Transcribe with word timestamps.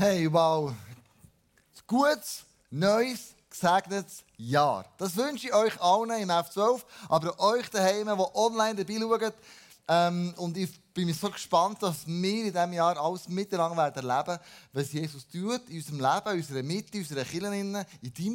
Hey, 0.00 0.32
wow. 0.32 0.72
Gutes, 1.84 2.44
neues, 2.70 3.34
gesegnetes 3.50 4.22
Jahr. 4.36 4.84
Das 4.96 5.16
wünsche 5.16 5.48
ich 5.48 5.52
euch 5.52 5.80
allen 5.82 6.22
im 6.22 6.28
F12, 6.28 6.82
aber 7.08 7.36
euch 7.40 7.68
daheim, 7.68 8.06
die 8.06 8.36
online 8.36 8.76
dabei 8.76 9.00
schauen. 9.00 9.32
Ähm, 9.88 10.34
und 10.36 10.56
ich 10.56 10.70
bin 10.94 11.12
so 11.12 11.28
gespannt, 11.28 11.82
dass 11.82 12.06
wir 12.06 12.44
in 12.44 12.44
diesem 12.44 12.72
Jahr 12.74 12.96
alles 12.96 13.26
miteinander 13.26 13.76
werden 13.76 14.38
was 14.72 14.92
Jesus 14.92 15.26
tut 15.26 15.68
in 15.68 15.78
unserem 15.78 15.98
Leben, 15.98 16.30
in 16.30 16.36
unserer 16.36 16.62
Mitte, 16.62 16.96
in 16.96 17.02
unserer 17.02 17.24
Kirche, 17.24 17.54
in 17.56 17.72
deinem 17.72 17.84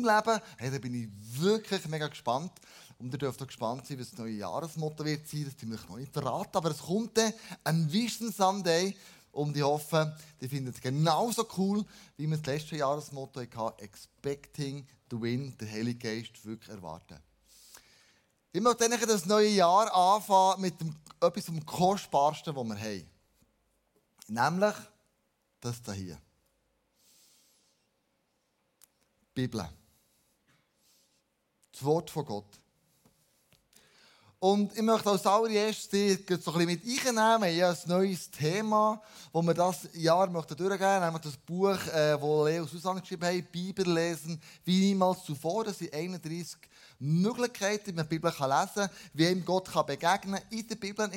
Leben. 0.03 0.41
Hey, 0.57 0.69
da 0.69 0.77
bin 0.79 0.95
ich 0.95 1.41
wirklich 1.41 1.87
mega 1.87 2.09
gespannt. 2.09 2.51
Und 2.99 3.13
ihr 3.13 3.17
dürft 3.17 3.41
auch 3.41 3.47
gespannt 3.47 3.87
sein, 3.87 3.99
was 3.99 4.09
das 4.09 4.19
neue 4.19 4.33
Jahresmotto 4.33 5.05
wird 5.05 5.27
sein. 5.27 5.45
Das 5.45 5.67
möchte 5.67 5.83
ich 5.83 5.89
noch 5.89 5.97
nicht 5.97 6.13
verraten, 6.13 6.57
aber 6.57 6.71
es 6.71 6.79
kommt 6.79 7.17
dann 7.17 7.33
ein 7.63 7.91
Vision 7.91 8.31
Sunday. 8.33 8.95
Und 9.33 9.57
ich 9.57 9.63
hoffe, 9.63 10.15
ihr 10.39 10.49
findet 10.49 10.75
es 10.75 10.81
genauso 10.81 11.47
cool, 11.57 11.83
wie 12.17 12.27
wir 12.27 12.37
das 12.37 12.45
letzte 12.45 12.77
Jahresmotto 12.77 13.41
hatten, 13.41 13.83
Expecting 13.83 14.87
to 15.09 15.19
Win, 15.19 15.57
der 15.57 15.71
Heilige 15.71 16.07
Geist 16.07 16.45
wirklich 16.45 16.69
erwarten. 16.69 17.19
Ich 18.51 18.61
möchte 18.61 18.85
eigentlich 18.85 19.01
das 19.01 19.25
neue 19.25 19.49
Jahr 19.49 19.91
anfangen 19.91 20.61
mit 20.61 20.79
dem, 20.79 20.95
etwas 21.19 21.45
vom 21.45 21.65
Kostbarsten, 21.65 22.55
was 22.55 22.63
wir 22.63 22.79
haben. 22.79 23.09
Nämlich 24.27 24.75
das 25.59 25.81
hier. 25.95 26.21
Die 29.21 29.33
Bibel. 29.33 29.67
Das 31.71 31.83
Wort 31.83 32.11
von 32.11 32.25
Gott. 32.25 32.59
Und 34.43 34.75
ich 34.75 34.81
möchte 34.81 35.09
als 35.09 35.25
allererstes 35.25 36.17
so 36.43 36.51
ein 36.51 36.65
bisschen 36.65 36.65
mit 36.65 36.81
einnehmen. 36.83 37.55
Ich 37.55 37.61
habe 37.61 37.77
ein 37.81 37.87
neues 37.87 38.29
Thema, 38.29 39.01
wo 39.31 39.41
wir 39.41 39.53
das 39.53 39.87
Jahr 39.93 40.29
möchten 40.29 40.57
durchgehen 40.57 40.99
nämlich 40.99 41.21
das 41.21 41.37
Buch, 41.37 41.77
das 41.77 41.93
äh, 41.93 42.15
Leo 42.15 42.65
Susanne 42.65 42.99
geschrieben 42.99 43.25
hat, 43.25 43.51
Bibel 43.53 43.89
lesen, 43.89 44.41
wie 44.65 44.81
niemals 44.81 45.23
zuvor. 45.23 45.63
Das 45.63 45.77
sind 45.77 45.93
31 45.93 46.57
Möglichkeiten, 46.99 47.85
die 47.85 47.93
man 47.93 48.03
die 48.03 48.19
Bibel 48.19 48.29
lesen 48.31 48.69
kann, 48.75 48.89
wie 49.13 49.29
ihm 49.29 49.45
Gott 49.45 49.71
kann 49.71 49.85
begegnen 49.85 50.41
in 50.49 50.67
der 50.67 50.75
Bibel. 50.75 51.09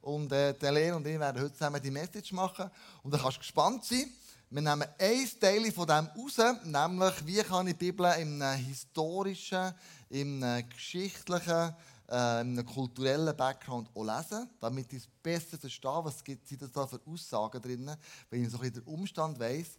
Und 0.00 0.32
äh, 0.32 0.54
der 0.54 0.72
Leo 0.72 0.96
und 0.96 1.06
ich 1.06 1.20
werden 1.20 1.42
heute 1.42 1.52
zusammen 1.52 1.82
die 1.82 1.90
Message 1.90 2.32
machen. 2.32 2.70
Und 3.02 3.12
da 3.12 3.18
kannst 3.18 3.36
du 3.36 3.40
gespannt 3.40 3.84
sein. 3.84 4.06
Wir 4.48 4.62
nehmen 4.62 4.88
ein 4.98 5.28
Teil 5.38 5.70
von 5.72 5.86
dem 5.86 6.08
raus, 6.16 6.38
nämlich 6.64 7.26
wie 7.26 7.42
kann 7.42 7.66
ich 7.66 7.76
die 7.76 7.90
Bibel 7.90 8.06
in 8.18 8.40
einem 8.40 8.64
historischen, 8.64 9.74
in 10.08 10.42
einem 10.42 10.66
geschichtlichen, 10.70 11.74
äh, 12.08 12.14
einem 12.14 12.64
kulturellen 12.64 13.36
Background 13.36 13.88
auch 13.94 14.04
lesen, 14.04 14.48
damit 14.60 14.92
ich 14.92 15.02
es 15.02 15.08
besser 15.22 15.58
verstehe, 15.58 16.04
was 16.04 16.22
gibt 16.22 16.50
es 16.50 16.72
da 16.72 16.86
für 16.86 17.00
Aussagen 17.06 17.60
drin, 17.60 17.90
wenn 18.30 18.44
ich 18.44 18.50
so 18.50 18.58
ein 18.58 18.60
bisschen 18.62 18.84
den 18.84 18.94
Umstand 18.94 19.38
weiss. 19.38 19.78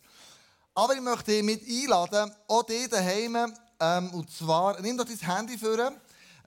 Aber 0.74 0.94
ich 0.94 1.02
möchte 1.02 1.32
dich 1.32 1.44
mit 1.44 1.64
einladen, 1.68 2.32
auch 2.48 2.64
die 2.64 2.88
daheim, 2.88 3.54
ähm, 3.80 4.10
und 4.12 4.30
zwar, 4.32 4.80
nimm 4.82 4.98
doch 4.98 5.06
dein 5.06 5.18
Handy 5.18 5.58
vor, 5.58 5.92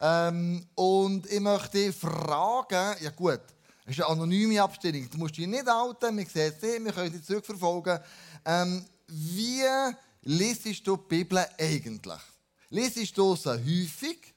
ähm, 0.02 0.66
und 0.74 1.26
ich 1.26 1.40
möchte 1.40 1.78
dich 1.78 1.96
fragen, 1.96 2.96
ja 3.02 3.10
gut, 3.10 3.40
es 3.84 3.98
ist 3.98 4.04
eine 4.04 4.12
anonyme 4.12 4.62
Abstimmung, 4.62 5.10
du 5.10 5.18
musst 5.18 5.36
dich 5.36 5.46
nicht 5.46 5.68
outen, 5.68 6.16
wir 6.16 6.26
sehen 6.26 6.54
es 6.56 6.62
nicht, 6.62 6.84
wir 6.84 6.92
können 6.92 7.12
dich 7.12 7.24
zurückverfolgen. 7.24 7.98
Ähm, 8.44 8.84
wie 9.08 9.64
liest 10.22 10.86
du 10.86 10.96
die 10.96 11.02
Bibel 11.08 11.44
eigentlich? 11.58 12.20
Liest 12.70 13.18
du 13.18 13.34
sie 13.34 13.50
häufig? 13.50 14.29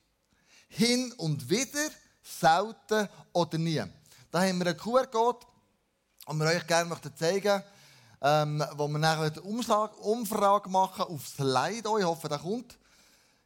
Hin 0.75 1.11
und 1.17 1.49
wieder, 1.49 1.89
selten 2.21 3.07
oder 3.31 3.57
nie. 3.57 3.83
Da 4.31 4.41
haben 4.41 4.57
wir 4.59 4.67
einen 4.67 4.77
QR-Code, 4.77 5.45
den 6.27 6.39
wir 6.39 6.47
euch 6.47 6.65
gerne 6.65 6.89
zeigen 7.15 7.43
möchten, 7.43 7.63
ähm, 8.21 8.63
wo 8.75 8.87
wir 8.87 8.97
nachher 8.97 9.31
eine 9.31 9.41
Umfrage 9.41 10.69
machen 10.69 11.03
auf 11.03 11.27
Slide. 11.27 11.89
Ich 11.99 12.05
hoffe, 12.05 12.29
der 12.29 12.39
kommt. 12.39 12.77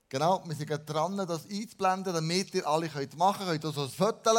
Genau, 0.09 0.41
wir 0.45 0.55
sind 0.55 0.69
dran, 0.85 1.17
das 1.17 1.45
einzublenden, 1.49 2.13
damit 2.13 2.53
ihr 2.53 2.65
alle 2.65 2.87
könnt 2.87 3.17
machen 3.17 3.45
könnt. 3.45 3.63
Ihr 3.63 3.71
könnt 3.71 3.77
also 3.77 3.83
ein 3.83 3.89
Foto 3.89 4.33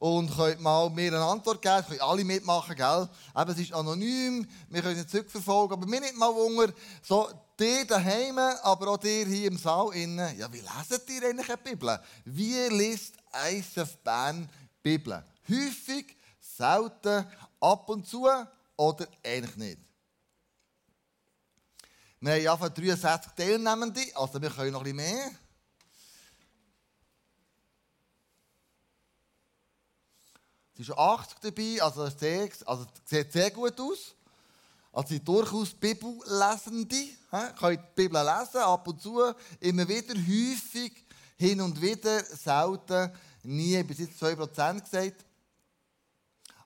und 0.00 0.34
könnt 0.34 0.60
mal 0.62 0.88
mir 0.88 1.12
eine 1.12 1.22
Antwort 1.22 1.60
geben. 1.60 1.84
Könnt 1.86 2.00
alle 2.00 2.24
mitmachen, 2.24 2.74
gell? 2.74 3.08
Eben, 3.36 3.50
es 3.50 3.58
ist 3.58 3.72
anonym, 3.74 4.48
wir 4.70 4.82
können 4.82 4.98
es 4.98 5.06
zurückverfolgen, 5.06 5.76
aber 5.76 5.86
mir 5.86 6.00
nicht 6.00 6.16
mal 6.16 6.34
Wunder, 6.34 6.72
so 7.02 7.28
dir 7.58 7.84
daheim, 7.86 8.38
aber 8.38 8.88
auch 8.88 8.96
dir 8.96 9.26
hier 9.26 9.48
im 9.48 9.58
Saal 9.58 9.94
innen, 9.94 10.38
ja, 10.38 10.50
wie 10.50 10.60
lesen 10.60 11.02
ihr 11.06 11.28
eigentlich 11.28 11.50
eine 11.50 11.58
Bibel? 11.58 12.00
Wie 12.24 12.68
liest 12.70 13.14
ISF 13.50 13.98
Bern 13.98 14.48
Bibel? 14.82 15.22
Häufig, 15.46 16.16
selten, 16.40 17.26
ab 17.60 17.88
und 17.90 18.08
zu 18.08 18.26
oder 18.76 19.06
eigentlich 19.22 19.56
nicht? 19.56 19.78
Wir 22.20 22.32
haben 22.32 22.42
ja 22.42 22.56
von 22.56 22.72
63 22.72 23.32
Teilnehmende, 23.32 24.00
also 24.14 24.40
wir 24.40 24.48
können 24.48 24.72
noch 24.72 24.80
ein 24.80 24.96
bisschen 24.96 24.96
mehr. 24.96 25.30
Sind 30.80 30.86
schon 30.86 30.98
80 30.98 31.38
dabei, 31.42 31.82
also 31.82 32.04
es 32.04 32.14
sieht 33.04 33.32
sehr 33.32 33.50
gut 33.50 33.78
aus. 33.78 34.14
Also 34.90 35.18
durchaus 35.18 35.74
Bibellesende, 35.74 36.96
können 37.58 37.76
die 37.76 37.94
Bibel 37.94 38.24
lesen, 38.24 38.62
ab 38.62 38.88
und 38.88 38.98
zu, 38.98 39.20
immer 39.60 39.86
wieder, 39.86 40.14
häufig, 40.14 41.04
hin 41.36 41.60
und 41.60 41.78
wieder, 41.82 42.24
selten, 42.24 43.12
nie, 43.42 43.82
bis 43.82 43.98
jetzt 43.98 44.22
2% 44.22 44.80
gesagt. 44.80 45.26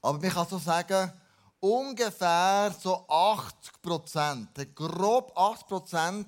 Aber 0.01 0.21
man 0.21 0.31
kann 0.31 0.47
so 0.49 0.59
sagen, 0.59 1.13
ungefähr 1.59 2.73
so 2.81 2.95
80%, 3.09 4.75
grob 4.77 5.37
80%, 5.37 6.25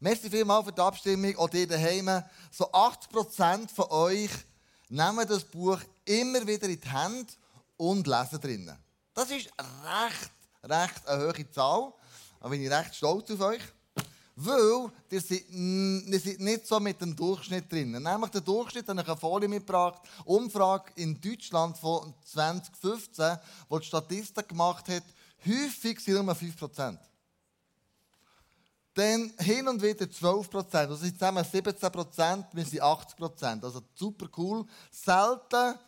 merci 0.00 0.28
vielmals 0.28 0.66
für 0.66 0.72
die 0.72 0.80
Abstimmung, 0.80 1.36
auch 1.36 1.52
ihr 1.52 1.68
daheim, 1.68 2.24
so 2.50 2.68
80% 2.72 3.72
von 3.72 3.88
euch 3.88 4.30
nehmen 4.88 5.28
das 5.28 5.44
Buch 5.44 5.78
immer 6.18 6.46
wieder 6.46 6.68
in 6.68 6.80
die 6.80 6.88
Hand 6.88 7.38
und 7.76 8.06
lesen 8.06 8.40
drinnen. 8.40 8.76
Das 9.14 9.30
ist 9.30 9.50
recht 9.84 10.30
recht 10.64 11.06
eine 11.06 11.24
hohe 11.24 11.50
Zahl. 11.50 11.92
Da 12.40 12.48
bin 12.48 12.62
ich 12.62 12.70
recht 12.70 12.94
stolz 12.94 13.30
auf 13.30 13.40
euch. 13.40 13.62
Weil 14.36 14.90
ihr 15.10 15.20
seid, 15.20 15.50
ihr 15.50 16.20
seid 16.20 16.40
nicht 16.40 16.66
so 16.66 16.80
mit 16.80 17.00
dem 17.00 17.14
Durchschnitt 17.14 17.70
drin. 17.70 17.90
Nämlich 17.90 18.30
der 18.30 18.40
Durchschnitt, 18.40 18.88
habe 18.88 19.00
ich 19.00 19.08
eine 19.08 19.16
Folie 19.16 19.48
mitgebracht, 19.48 20.00
Umfrage 20.24 20.92
in 20.96 21.20
Deutschland 21.20 21.76
von 21.76 22.14
2015, 22.24 23.38
wo 23.68 23.78
die 23.78 23.86
Statistik 23.86 24.48
gemacht 24.48 24.88
hat, 24.88 25.02
häufig 25.44 26.00
sind 26.00 26.24
nur 26.24 26.34
5%. 26.34 26.98
Dann 28.94 29.32
hin 29.38 29.68
und 29.68 29.82
wieder 29.82 30.06
12%, 30.06 30.74
also 30.74 30.96
sind 30.96 31.18
zusammen 31.18 31.44
17%, 31.44 32.44
wir 32.52 32.64
sind 32.64 32.82
80%. 32.82 33.62
Also 33.62 33.82
super 33.94 34.26
cool. 34.38 34.64
Selten 34.90 35.78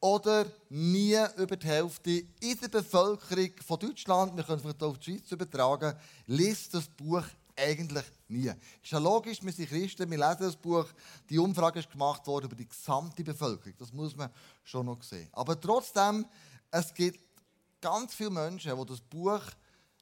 oder 0.00 0.46
nie 0.70 1.18
über 1.36 1.56
die 1.56 1.66
Hälfte 1.66 2.10
in 2.40 2.58
der 2.60 2.68
Bevölkerung 2.68 3.50
von 3.66 3.78
Deutschland, 3.78 4.36
wir 4.36 4.44
können 4.44 4.62
es 4.66 4.82
auf 4.82 4.98
die 4.98 5.12
Schweiz 5.12 5.30
übertragen, 5.30 5.94
liest 6.26 6.72
das 6.74 6.88
Buch 6.88 7.24
eigentlich 7.54 8.04
nie. 8.28 8.50
Ist 8.82 8.92
ja 8.92 8.98
logisch, 8.98 9.42
wir 9.42 9.52
sind 9.52 9.68
Christen, 9.68 10.10
wir 10.10 10.18
lesen 10.18 10.40
das 10.40 10.56
Buch. 10.56 10.86
Die 11.28 11.38
Umfrage 11.38 11.80
ist 11.80 11.90
gemacht 11.90 12.26
worden 12.26 12.46
über 12.46 12.56
die 12.56 12.68
gesamte 12.68 13.22
Bevölkerung. 13.22 13.74
Das 13.78 13.92
muss 13.92 14.16
man 14.16 14.30
schon 14.64 14.86
noch 14.86 15.02
sehen. 15.02 15.28
Aber 15.32 15.60
trotzdem, 15.60 16.24
es 16.70 16.94
gibt 16.94 17.20
ganz 17.80 18.14
viele 18.14 18.30
Menschen, 18.30 18.76
die 18.78 18.86
das 18.86 19.00
Buch 19.00 19.42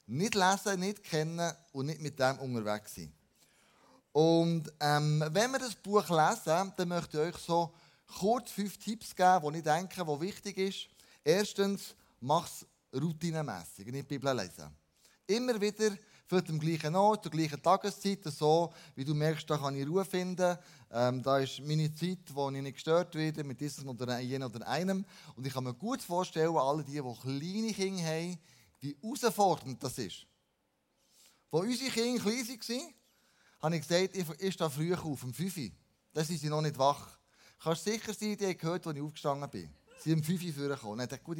nicht 0.06 0.34
lesen, 0.34 0.80
nicht 0.80 1.02
kennen 1.02 1.52
und 1.72 1.86
nicht 1.86 2.00
mit 2.00 2.18
dem 2.18 2.38
unterwegs 2.38 2.94
sind. 2.94 3.12
Und 4.12 4.72
ähm, 4.80 5.22
wenn 5.30 5.50
wir 5.52 5.58
das 5.58 5.74
Buch 5.74 6.08
lesen, 6.08 6.72
dann 6.76 6.88
möchte 6.88 7.20
ich 7.20 7.34
euch 7.34 7.42
so 7.42 7.72
kurz 8.08 8.50
fünf 8.50 8.78
Tipps 8.78 9.14
geben, 9.14 9.52
die 9.52 9.58
ich 9.58 9.64
denke, 9.64 10.04
die 10.04 10.20
wichtig 10.20 10.58
ist. 10.58 10.88
Erstens, 11.22 11.94
mach 12.20 12.46
es 12.46 12.66
routinemässig, 12.98 13.86
nicht 13.86 14.08
Bibel 14.08 14.34
lesen. 14.34 14.74
Immer 15.26 15.60
wieder 15.60 15.96
für 16.26 16.42
den 16.42 16.58
gleichen 16.58 16.94
Ort, 16.94 17.22
zur 17.22 17.32
gleichen 17.32 17.62
Tageszeit, 17.62 18.24
so 18.24 18.72
wie 18.94 19.04
du 19.04 19.14
merkst, 19.14 19.48
da 19.48 19.56
kann 19.56 19.76
ich 19.76 19.86
Ruhe 19.86 20.04
finden. 20.04 20.56
Ähm, 20.90 21.22
da 21.22 21.38
ist 21.38 21.60
meine 21.60 21.94
Zeit, 21.94 22.18
wo 22.32 22.50
ich 22.50 22.62
nicht 22.62 22.74
gestört 22.74 23.14
werde 23.14 23.44
mit 23.44 23.60
diesem 23.60 23.88
oder 23.88 24.18
jenem 24.18 24.50
oder 24.50 24.66
einem. 24.66 25.04
Und 25.36 25.46
ich 25.46 25.52
kann 25.52 25.64
mir 25.64 25.74
gut 25.74 26.02
vorstellen, 26.02 26.56
alle 26.56 26.84
die, 26.84 26.92
die 26.92 27.20
kleine 27.22 27.72
Kinder 27.72 28.02
haben, 28.04 28.38
wie 28.80 28.96
herausfordernd 29.02 29.82
das 29.82 29.98
ist. 29.98 30.26
Als 31.50 31.62
unsere 31.62 31.90
Kinder 31.90 32.22
klein 32.22 32.46
waren, 32.46 32.94
habe 33.60 33.76
ich 33.76 33.88
gesagt, 33.88 34.40
ich 34.42 34.54
stehe 34.54 34.70
früh 34.70 34.94
auf, 34.94 35.24
um 35.24 35.32
5 35.32 35.56
Uhr. 35.56 35.70
Da 36.12 36.24
sind 36.24 36.40
sie 36.40 36.48
noch 36.48 36.60
nicht 36.60 36.78
wach. 36.78 37.17
Kannst 37.62 37.84
sicher 37.84 38.14
sein, 38.14 38.36
die 38.36 38.46
haben 38.46 38.58
gehört, 38.58 38.86
als 38.86 38.96
ich 38.96 39.02
aufgestanden 39.02 39.50
bin. 39.50 39.68
Sie 40.00 40.10
sind 40.10 40.20
um 40.20 40.24
5 40.24 40.44
Uhr 40.44 40.52
vorgekommen. 40.52 41.00
Ich 41.00 41.08
dachte, 41.08 41.24
gut, 41.24 41.38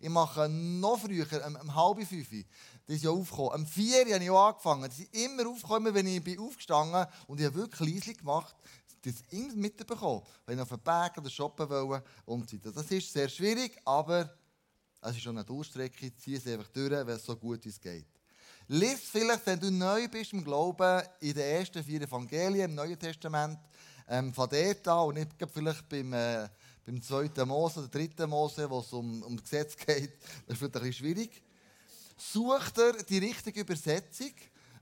ich 0.00 0.08
mache 0.08 0.48
noch 0.48 0.98
früher, 0.98 1.26
um, 1.46 1.56
um 1.56 1.74
halb 1.74 1.98
5 1.98 2.12
Uhr. 2.12 2.26
Die 2.28 2.44
sind 2.88 3.02
ja 3.02 3.10
aufgekommen. 3.10 3.60
Um 3.60 3.66
4 3.66 4.06
Uhr 4.06 4.14
habe 4.14 4.24
ich 4.24 4.30
auch 4.30 4.48
angefangen. 4.48 4.90
Die 4.90 4.96
sind 4.96 5.14
immer 5.14 5.48
aufgekommen, 5.50 5.94
wenn 5.94 6.06
ich 6.06 6.24
bin 6.24 6.38
aufgestanden 6.38 7.04
bin. 7.04 7.12
Und 7.28 7.40
ich 7.40 7.46
habe 7.46 7.56
wirklich 7.56 7.94
leise 7.94 8.14
gemacht. 8.14 8.56
Das 9.02 9.14
immer 9.32 9.54
mitbekommen. 9.54 10.22
Wenn 10.46 10.56
ich 10.56 10.62
auf 10.62 10.68
den 10.70 10.80
Berg 10.80 11.18
oder 11.18 11.28
shoppen 11.28 11.68
wollte 11.68 12.04
und 12.24 12.48
so 12.48 12.56
Das 12.56 12.90
ist 12.90 13.12
sehr 13.12 13.28
schwierig, 13.28 13.78
aber 13.84 14.34
es 15.02 15.10
ist 15.10 15.20
schon 15.20 15.36
eine 15.36 15.44
Durchstrecke. 15.44 16.16
Zieh 16.16 16.36
es 16.36 16.46
einfach 16.46 16.68
durch, 16.68 16.90
wenn 16.90 17.08
es 17.08 17.24
so 17.24 17.36
gut 17.36 17.66
es 17.66 17.78
geht. 17.78 18.06
Lies 18.66 19.00
vielleicht, 19.00 19.44
wenn 19.44 19.60
du 19.60 19.70
neu 19.70 20.08
bist 20.08 20.32
im 20.32 20.42
Glauben, 20.42 21.02
in 21.20 21.34
den 21.34 21.42
ersten 21.42 21.84
vier 21.84 22.00
Evangelien 22.00 22.70
im 22.70 22.74
Neuen 22.74 22.98
Testament, 22.98 23.58
ähm, 24.08 24.32
von 24.32 24.48
dort 24.48 24.88
an 24.88 25.08
und 25.08 25.14
nicht 25.14 25.30
vielleicht 25.52 25.88
beim, 25.88 26.12
äh, 26.12 26.48
beim 26.84 27.02
zweiten 27.02 27.48
Mose 27.48 27.80
oder 27.80 27.88
dritten 27.88 28.28
Mose, 28.28 28.68
wo 28.68 28.80
es 28.80 28.92
um, 28.92 29.22
um 29.22 29.36
das 29.36 29.44
Gesetz 29.44 29.76
geht. 29.86 30.12
Das 30.46 30.58
vielleicht 30.58 30.76
ein 30.76 30.82
bisschen 30.82 30.92
schwierig. 30.92 31.42
Such 32.16 32.70
dir 32.70 32.92
die 33.08 33.18
richtige 33.18 33.60
Übersetzung. 33.60 34.32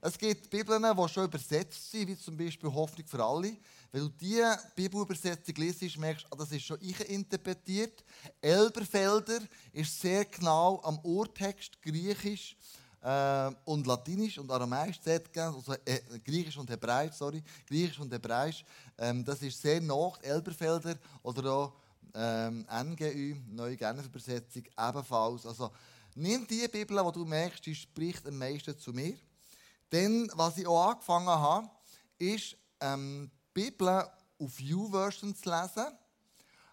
Es 0.01 0.19
gibt 0.19 0.51
Bibeln, 0.51 0.83
die 0.83 1.09
schon 1.09 1.27
übersetzt 1.27 1.91
sind, 1.91 2.09
wie 2.09 2.19
zum 2.19 2.37
Beispiel 2.37 2.73
Hoffnung 2.73 3.07
für 3.07 3.25
alle. 3.25 3.57
Wenn 3.93 4.01
du 4.01 4.09
diese 4.09 4.59
Bibelübersetzung 4.75 5.55
liest, 5.57 5.97
merkst 5.97 6.25
du, 6.25 6.29
ah, 6.31 6.37
das 6.37 6.51
ist 6.51 6.65
schon 6.65 6.79
ich 6.81 6.99
interpretiert. 7.09 8.03
Elberfelder 8.41 9.41
ist 9.73 10.01
sehr 10.01 10.25
genau 10.25 10.81
am 10.83 10.99
Urtext 11.01 11.81
Griechisch 11.81 12.57
äh, 13.03 13.51
und 13.65 13.87
Latinisch 13.87 14.39
und 14.39 14.51
Aramäisch, 14.51 15.01
also 15.37 15.75
äh, 15.85 16.01
Griechisch 16.25 16.57
und 16.57 16.71
Hebräisch, 16.71 17.15
sorry, 17.15 17.43
Griechisch 17.67 17.99
und 17.99 18.13
Hebräisch, 18.13 18.65
ähm, 18.99 19.25
das 19.25 19.43
ist 19.43 19.61
sehr 19.61 19.81
nach 19.81 20.19
Elberfelder 20.23 20.97
oder 21.23 21.53
auch 21.53 21.73
ähm, 22.15 22.67
NGÜ, 22.71 23.37
Neue 23.51 23.77
Genfer 23.77 24.05
Übersetzung, 24.05 24.65
ebenfalls. 24.79 25.47
Also 25.47 25.71
nimm 26.15 26.47
die 26.47 26.69
Bibel, 26.69 27.03
die 27.05 27.13
du 27.13 27.25
merkst, 27.25 27.65
die 27.67 27.75
spricht 27.75 28.27
am 28.27 28.39
meisten 28.39 28.79
zu 28.79 28.93
mir. 28.93 29.17
Denn 29.91 30.31
was 30.35 30.59
ich 30.59 30.67
auch 30.67 30.91
angefangen 30.91 31.29
habe, 31.29 31.69
ist 32.19 32.57
ähm, 32.81 33.31
die 33.57 33.63
Bibel 33.63 33.89
auf 34.39 34.59
U-Version 34.61 35.35
zu 35.35 35.51
lesen, 35.51 35.87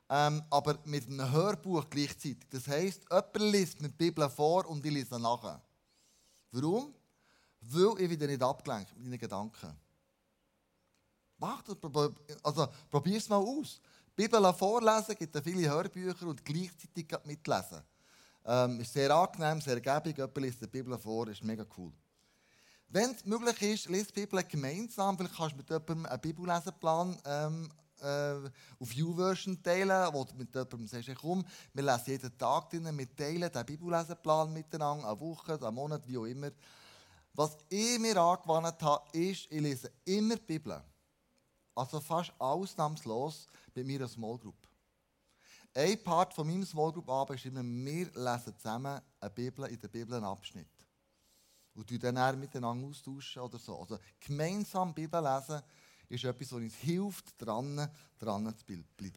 ähm, 0.10 0.44
aber 0.50 0.78
mit 0.86 1.08
einem 1.08 1.32
Hörbuch 1.32 1.90
gleichzeitig. 1.90 2.48
Das 2.50 2.68
heisst, 2.68 3.02
jemand 3.10 3.38
liest 3.38 3.82
mir 3.82 3.90
die 3.90 3.96
Bibel 3.96 4.30
vor 4.30 4.68
und 4.68 4.86
ich 4.86 4.92
lese 4.92 5.20
nachher. 5.20 5.62
Warum? 6.52 6.94
Weil 7.62 8.02
ich 8.02 8.10
wieder 8.10 8.28
nicht 8.28 8.42
abgelenkt 8.42 8.96
mit 8.96 9.04
meinen 9.04 9.20
Gedanken. 9.20 9.76
Mach 11.38 11.62
das, 11.64 11.78
also 12.44 12.68
probier 12.90 13.18
es 13.18 13.30
mal 13.30 13.38
aus. 13.38 13.80
Die 14.18 14.24
Bibel 14.24 14.54
vorlesen, 14.54 15.16
gibt 15.16 15.36
es 15.36 15.42
viele 15.42 15.70
Hörbücher 15.70 16.28
und 16.28 16.44
gleichzeitig 16.44 17.08
mitlesen. 17.24 17.82
Ähm, 18.46 18.80
ist 18.80 18.94
sehr 18.94 19.12
angenehm, 19.12 19.62
sehr 19.62 19.76
ergebig. 19.76 20.18
Jemand 20.18 20.38
liest 20.38 20.62
die 20.62 20.68
Bibel 20.68 20.98
vor, 20.98 21.28
ist 21.28 21.44
mega 21.44 21.66
cool. 21.78 21.94
Wenn 22.90 23.12
es 23.12 23.24
möglich 23.26 23.62
ist, 23.62 23.90
liest 23.90 24.10
die 24.16 24.22
Bibel 24.22 24.44
gemeinsam. 24.44 25.18
Vielleicht 25.18 25.36
kannst 25.36 25.54
du 25.54 25.58
mit 25.58 25.70
jemandem 25.70 26.06
einen 26.08 26.22
Bibelleseplan 26.22 27.18
ähm, 27.24 27.72
äh, 28.02 28.50
auf 28.80 28.94
YouVersion 28.94 29.62
teilen, 29.62 30.14
wo 30.14 30.24
du 30.24 30.36
mit 30.36 30.54
jemandem 30.54 30.88
sagst, 30.88 31.10
komm, 31.16 31.46
wir 31.74 31.84
lesen 31.84 32.12
jeden 32.12 32.38
Tag 32.38 32.70
drin, 32.70 32.98
wir 32.98 33.16
teilen 33.16 33.52
den 33.52 33.66
Bibelleseplan 33.66 34.52
miteinander, 34.54 35.10
eine 35.10 35.20
Woche, 35.20 35.54
einen 35.54 35.76
Monat, 35.76 36.08
wie 36.08 36.18
auch 36.18 36.26
immer. 36.26 36.52
Was 37.34 37.58
ich 37.70 38.00
mir 38.00 38.18
angewandt 38.18 38.82
habe, 38.82 39.18
ist, 39.18 39.48
ich 39.50 39.62
lese 39.62 39.92
immer 40.06 40.36
die 40.36 40.46
Bibel. 40.46 40.82
Also 41.76 42.00
fast 42.02 42.34
ausnahmslos 42.38 43.48
bei 43.74 43.84
mir 43.84 44.02
als 44.02 44.14
Small 44.14 44.38
Group. 44.38 44.68
Ein 45.74 46.04
Part 46.04 46.34
von 46.34 46.48
meinem 46.48 46.66
Small 46.66 46.92
Group 46.92 47.10
Abend 47.10 47.40
ist 47.40 47.46
immer, 47.46 47.64
wir 47.64 48.12
lesen 48.14 48.58
zusammen 48.58 49.00
eine 49.20 49.30
Bibel 49.30 49.66
in 49.66 49.80
der 49.80 49.88
Bibel 49.88 50.16
einen 50.16 50.26
Abschnitt. 50.26 50.68
Und 51.76 52.04
dann 52.04 52.40
miteinander 52.40 52.88
austauschen 52.88 53.42
oder 53.42 53.58
so. 53.58 53.80
Also 53.80 54.00
gemeinsam 54.20 54.94
Bibel 54.94 55.24
lesen 55.24 55.62
ist 56.10 56.24
etwas, 56.24 56.52
was 56.52 56.58
uns 56.58 56.76
hilft, 56.76 57.42
dran, 57.42 57.90
dran 58.18 58.54
zu 58.58 58.66
bleiben. 58.66 59.14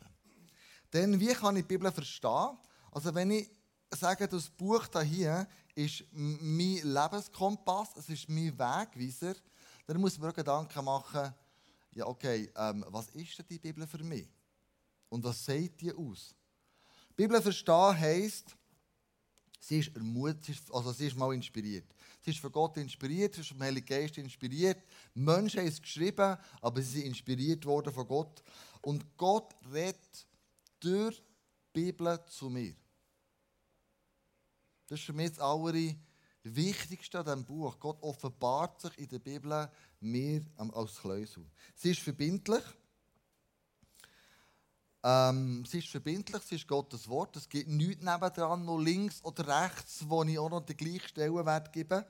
Denn 0.93 1.19
wie 1.19 1.33
kann 1.33 1.57
ich 1.57 1.63
die 1.63 1.69
Bibel 1.69 1.91
verstehen? 1.91 2.59
Also 2.91 3.15
wenn 3.15 3.31
ich 3.31 3.51
sage, 3.91 4.29
das 4.29 4.51
Buch 4.51 4.87
hier 5.03 5.47
ist 5.75 6.05
mein 6.13 6.81
Lebenskompass, 6.83 7.97
es 7.97 8.09
ist 8.11 8.29
mein 8.29 8.57
Wegweiser, 8.59 9.35
dann 9.87 10.01
muss 10.01 10.19
man 10.19 10.33
Gedanken 10.33 10.85
machen, 10.85 11.35
ja 11.93 12.07
okay, 12.07 12.51
ähm, 12.57 12.85
was 12.89 13.09
ist 13.11 13.39
denn 13.39 13.47
die 13.49 13.59
Bibel 13.59 13.87
für 13.87 14.03
mich? 14.05 14.29
Und 15.09 15.25
was 15.25 15.45
sagt 15.45 15.81
die 15.81 15.93
aus? 15.93 16.35
Die 17.11 17.15
Bibel 17.15 17.41
verstehen 17.41 17.99
heisst, 17.99 18.57
sie 19.63 19.79
ist 19.79 19.95
ermutigt, 19.95 20.63
also 20.73 20.93
sie 20.93 21.07
ist 21.07 21.17
mal 21.17 21.33
inspiriert. 21.33 21.87
Sie 22.21 22.33
ist 22.33 22.41
von 22.41 22.51
Gott 22.51 22.77
inspiriert, 22.77 23.35
sie 23.35 23.43
ist 23.43 23.51
vom 23.51 23.61
Heiligen 23.63 23.87
Geist 23.87 24.19
inspiriert. 24.19 24.83
Menschen 25.15 25.61
haben 25.61 25.69
es 25.69 25.81
geschrieben, 25.81 26.37
aber 26.61 26.83
sie 26.83 27.01
sind 27.01 27.07
inspiriert 27.07 27.65
worden 27.65 27.93
von 27.93 28.07
Gott. 28.07 28.43
Und 28.81 29.17
Gott 29.17 29.55
redet 29.73 30.27
durch 30.81 31.23
die 31.75 31.81
Bibel 31.81 32.19
zu 32.27 32.51
mir. 32.51 32.75
Das 34.89 34.99
ist 34.99 35.07
für 35.07 35.13
mich 35.13 35.31
das 35.31 35.39
Allerwichtigste 35.39 37.21
an 37.21 37.25
diesem 37.25 37.45
Buch. 37.45 37.79
Gott 37.79 38.03
offenbart 38.03 38.81
sich 38.81 38.99
in 38.99 39.09
der 39.09 39.21
Bibel 39.21 39.71
mir 40.01 40.45
als 40.57 40.97
Kläusel. 40.97 41.47
Sie 41.77 41.93
ist 41.93 42.01
verbindlich. 42.01 42.65
Ähm, 45.05 45.65
sie 45.65 45.79
ist 45.81 45.89
verbindlich, 45.89 46.43
sie 46.43 46.55
ist 46.55 46.69
Gottes 46.69 47.09
Wort. 47.09 47.37
Es 47.37 47.49
gibt 47.49 47.69
nichts 47.69 48.05
nebendran, 48.05 48.65
noch 48.65 48.79
links 48.79 49.23
oder 49.25 49.47
rechts, 49.63 50.05
wo 50.07 50.23
ich 50.23 50.39
auch 50.39 50.51
noch 50.51 50.65
den 50.65 50.77
gleichen 50.77 51.09
Stellenwert 51.09 51.73
gebe. 51.73 52.07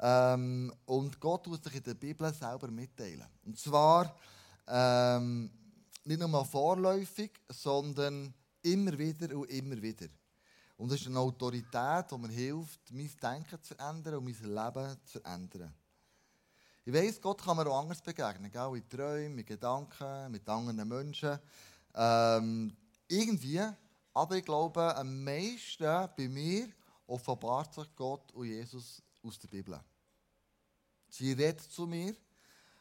Ähm, 0.00 0.72
und 0.86 1.20
Gott 1.20 1.46
muss 1.46 1.62
sich 1.62 1.74
in 1.74 1.82
der 1.82 1.94
Bibel 1.94 2.32
selber 2.32 2.68
mitteilen. 2.68 3.26
Und 3.44 3.58
zwar 3.58 4.16
ähm, 4.66 5.50
nicht 6.04 6.20
nur 6.20 6.44
vorläufig, 6.44 7.32
sondern 7.48 8.32
immer 8.62 8.98
wieder 8.98 9.36
und 9.36 9.50
immer 9.50 9.80
wieder. 9.80 10.06
Und 10.78 10.90
es 10.90 11.02
ist 11.02 11.06
eine 11.08 11.18
Autorität, 11.18 12.10
die 12.10 12.18
mir 12.18 12.28
hilft, 12.28 12.90
mein 12.90 13.10
Denken 13.22 13.62
zu 13.62 13.78
ändern 13.78 14.14
und 14.16 14.24
mein 14.24 14.34
Leben 14.34 14.96
zu 15.04 15.22
ändern. 15.22 15.74
Ich 16.84 16.92
weiss, 16.92 17.20
Gott 17.20 17.40
kann 17.40 17.56
mir 17.56 17.68
auch 17.68 17.82
anders 17.82 18.02
begegnen, 18.02 18.50
gell? 18.50 18.76
in 18.76 18.88
Träumen, 18.88 19.36
mit 19.36 19.46
Gedanken, 19.46 20.32
mit 20.32 20.48
anderen 20.48 20.88
Menschen. 20.88 21.38
Ähm, 21.94 22.76
irgendwie, 23.08 23.60
aber 24.14 24.36
ich 24.36 24.44
glaube, 24.44 24.94
am 24.96 25.24
meisten 25.24 26.08
bei 26.16 26.28
mir 26.28 26.68
offenbart 27.06 27.74
sich 27.74 27.94
Gott 27.94 28.30
und 28.32 28.46
Jesus 28.46 29.02
aus 29.22 29.38
der 29.38 29.48
Bibel. 29.48 29.78
Sie 31.08 31.32
redet 31.32 31.60
zu 31.60 31.86
mir, 31.86 32.14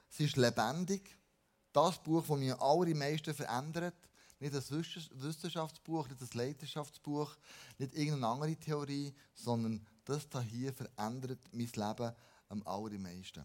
sie 0.10 0.26
ist 0.26 0.38
lebendig. 0.38 1.18
Das 1.74 2.02
Buch, 2.02 2.26
das 2.28 2.38
mich 2.38 2.54
allermeisten 2.54 3.34
verändert, 3.34 3.96
nicht 4.40 4.56
ein 4.56 5.22
Wissenschaftsbuch, 5.22 6.10
nicht 6.10 6.22
ein 6.22 6.38
Leidenschaftsbuch, 6.38 7.36
nicht 7.78 7.94
irgendeine 7.94 8.28
andere 8.28 8.56
Theorie, 8.56 9.14
sondern 9.34 9.86
das 10.04 10.28
hier 10.50 10.74
verändert 10.74 11.40
mein 11.52 11.70
Leben 11.76 12.14
am 12.50 12.64
allermeisten. 12.66 13.44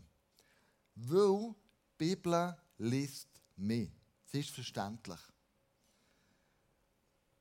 Weil 0.94 1.54
die 2.00 2.14
Bibel 2.14 2.56
liest 2.78 3.28
mich. 3.56 3.90
Sie 4.24 4.40
ist 4.40 4.50
verständlich. 4.50 5.20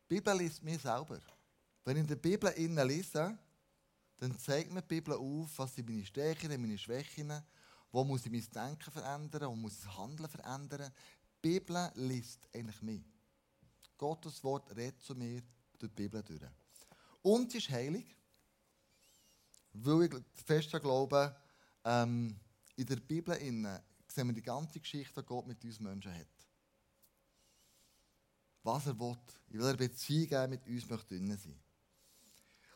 Die 0.08 0.16
Bibel 0.16 0.38
liest 0.38 0.62
mir 0.62 0.78
selber. 0.78 1.20
Wenn 1.84 1.98
ich 1.98 2.02
in 2.02 2.08
der 2.08 2.16
Bibel 2.16 2.52
innen 2.52 2.88
lese, 2.88 3.36
dann 4.18 4.38
zeigt 4.38 4.72
mir 4.72 4.84
die 4.84 4.88
Bibel 4.88 5.16
auf, 5.16 5.58
was 5.58 5.74
sind 5.74 5.90
meine 5.90 6.06
Stärken, 6.06 6.50
meine 6.62 6.78
Schwächen, 6.78 7.34
wo 7.92 8.04
muss 8.04 8.24
ich 8.24 8.32
mein 8.32 8.46
Denken 8.52 8.92
verändern, 8.92 9.50
wo 9.50 9.56
muss 9.56 9.80
ich 9.80 9.86
das 9.86 9.98
Handeln 9.98 10.30
verändern. 10.30 10.92
Die 11.44 11.50
Bibel 11.50 11.92
liest 11.96 12.48
eigentlich 12.54 12.82
mich. 12.84 13.04
Gottes 13.98 14.44
Wort 14.44 14.76
redet 14.76 15.02
zu 15.02 15.16
mir 15.16 15.42
durch 15.80 15.92
die 15.92 16.04
Bibel 16.04 16.22
durch. 16.22 16.42
Und 17.24 17.52
sie 17.52 17.58
ist 17.58 17.70
heilig, 17.70 18.06
weil 19.74 20.04
ich 20.04 20.44
fest 20.46 20.70
glaube, 20.70 21.36
ähm, 21.84 22.40
in 22.76 22.86
der 22.86 22.98
Bibel 22.98 23.36
innen 23.38 23.80
sehen 24.08 24.28
wir 24.28 24.34
die 24.34 24.42
ganze 24.44 24.80
Geschichte, 24.80 25.24
die 25.24 25.26
Gott 25.26 25.48
mit 25.48 25.64
uns 25.64 25.80
Menschen 25.80 26.14
hat 26.14 26.35
was 28.66 28.88
er 28.88 29.00
will, 29.00 29.16
in 29.50 29.60
welcher 29.60 29.78
Beziehung 29.78 30.30
er 30.32 30.48
mit 30.48 30.68
uns 30.68 30.90
möchte 30.90 31.18
sein. 31.18 31.60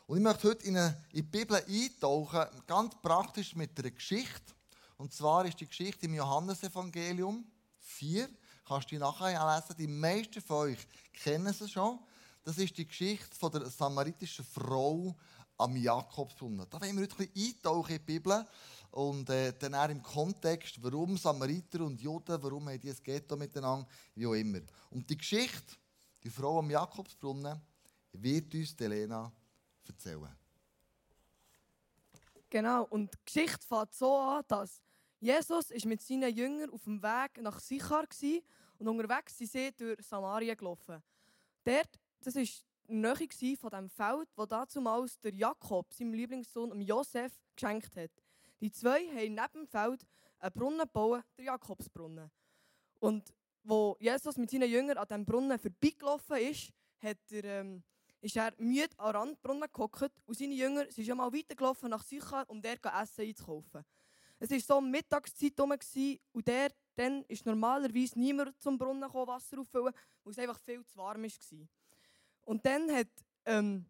Und 0.06 0.18
ich 0.18 0.24
möchte 0.24 0.48
heute 0.48 0.66
in, 0.66 0.78
eine, 0.78 1.04
in 1.12 1.18
die 1.18 1.22
Bibel 1.24 1.58
eintauchen, 1.58 2.46
ganz 2.66 2.96
praktisch 3.02 3.56
mit 3.56 3.78
einer 3.78 3.92
Geschichte. 3.92 4.54
Und 4.98 5.14
zwar 5.14 5.46
ist 5.46 5.60
die 5.60 5.68
Geschichte 5.68 6.06
im 6.06 6.14
Johannesevangelium 6.14 7.46
4. 7.80 8.30
Kannst 8.66 8.92
du 8.92 8.96
die 8.96 9.00
nachher 9.00 9.56
lesen. 9.56 9.78
Die 9.78 9.88
meisten 9.88 10.42
von 10.42 10.70
euch 10.70 10.88
kennen 11.14 11.54
sie 11.54 11.68
schon. 11.68 12.00
Das 12.44 12.58
ist 12.58 12.78
die 12.78 12.88
Geschichte 12.88 13.36
von 13.36 13.52
der 13.52 13.70
samaritischen 13.70 14.46
Frau 14.46 15.16
am 15.58 15.76
Jakobsbrunnen. 15.76 16.66
Da 16.70 16.80
wollen 16.82 16.96
wir 16.96 17.04
heute 17.04 17.16
ein 17.20 17.30
bisschen 17.30 17.56
eintauchen 17.56 17.92
in 17.92 17.98
die 17.98 18.06
Bibel. 18.06 18.48
Und 18.92 19.30
äh, 19.30 19.54
dann 19.58 19.76
auch 19.76 19.90
im 19.90 20.02
Kontext, 20.02 20.82
warum 20.82 21.18
Samariter 21.18 21.82
und 21.82 22.02
Juden, 22.02 22.42
warum 22.42 22.68
haben 22.70 22.80
die 22.80 22.90
ein 22.90 22.98
Ghetto 23.04 23.36
miteinander, 23.36 23.88
wie 24.16 24.26
auch 24.26 24.34
immer. 24.34 24.62
Und 24.90 25.10
die 25.10 25.18
Geschichte, 25.18 25.76
die 26.24 26.30
Frau 26.30 26.60
am 26.60 26.70
Jakobsbrunnen, 26.70 27.62
wird 28.14 28.54
uns 28.54 28.76
Elena 28.80 29.32
erzählen. 29.88 30.36
Genau, 32.50 32.86
und 32.86 33.14
die 33.14 33.18
Geschichte 33.26 33.68
fängt 33.68 33.94
so 33.94 34.18
an, 34.18 34.44
dass 34.48 34.82
Jesus 35.20 35.70
ist 35.70 35.86
mit 35.86 36.02
seinen 36.02 36.34
Jüngern 36.36 36.72
auf 36.72 36.84
dem 36.86 37.02
Weg 37.04 37.42
nach 37.42 37.60
Sichar 37.60 38.04
war 38.04 38.40
und 38.80 38.88
unterwegs 38.88 39.38
sind 39.38 39.52
sie 39.52 39.72
durch 39.72 40.02
Samaria 40.02 40.56
gelaufen. 40.56 41.04
Dort, 41.64 42.00
das 42.22 42.36
war 42.36 42.46
Nähe 42.88 43.58
von 43.58 43.70
dem 43.70 43.90
Feld, 43.90 44.30
wo 44.36 44.46
damals 44.46 45.20
der 45.20 45.34
Jakob, 45.36 45.94
seinem 45.94 46.14
Lieblingssohn, 46.14 46.82
Josef, 46.82 47.34
geschenkt 47.56 47.96
hat. 47.96 48.12
Die 48.62 48.72
zwei 48.72 49.08
haben 49.08 49.36
neben 49.36 49.54
dem 49.54 49.68
Feld 49.68 50.06
einen 50.40 50.54
Brunnen 50.54 50.80
gebaut, 50.80 51.24
den 51.38 51.46
Jakobsbrunnen. 51.46 52.30
Und 53.00 53.34
wo 53.64 53.98
Jesus 54.00 54.38
mit 54.38 54.50
seinen 54.50 54.70
Jüngern 54.70 54.98
an 54.98 55.08
diesem 55.08 55.26
Brunnen 55.26 55.60
vorbeigelaufen 55.60 56.38
ist, 56.38 56.72
hat 57.02 57.18
er, 57.32 57.44
ähm, 57.44 57.84
ist 58.22 58.36
er 58.36 58.54
müde 58.58 58.90
am 58.98 59.16
Randbrunnen 59.16 59.70
gehockt 59.72 60.12
und 60.26 60.38
seine 60.38 60.54
Jünger 60.54 60.92
sind 60.92 61.06
schon 61.06 61.18
mal 61.18 61.32
weitergelaufen 61.32 61.90
nach 61.90 62.04
Sychar, 62.04 62.50
um 62.50 62.62
dort 62.62 62.86
Essen 62.86 63.22
einzukaufen. 63.22 63.86
Es 64.40 64.52
war 64.52 64.60
so 64.60 64.82
Mittagszeit 64.82 65.54
herum 65.58 65.74
und 66.32 66.48
der, 66.48 66.72
dann 66.96 67.24
ist 67.26 67.46
normalerweise 67.46 68.18
niemand 68.18 68.60
zum 68.62 68.78
Brunnen 68.78 69.02
gekommen, 69.02 69.28
Wasser 69.28 69.60
auffüllen, 69.60 69.94
weil 70.24 70.32
es 70.32 70.40
einfach 70.40 70.60
viel 70.60 70.86
zu 70.86 70.98
warm 70.98 71.24
war. 71.24 71.68
Und 72.44 72.66
dann 72.66 72.92
hat 72.92 73.08
ähm, 73.46 73.86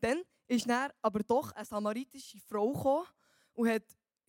Dann 0.00 0.22
ist 0.48 0.68
dann 0.68 0.90
aber 1.00 1.20
doch 1.20 1.52
eine 1.52 1.64
samaritische 1.64 2.38
Frau 2.40 2.72
gekommen 2.72 3.06
und 3.54 3.68
hat, 3.68 3.84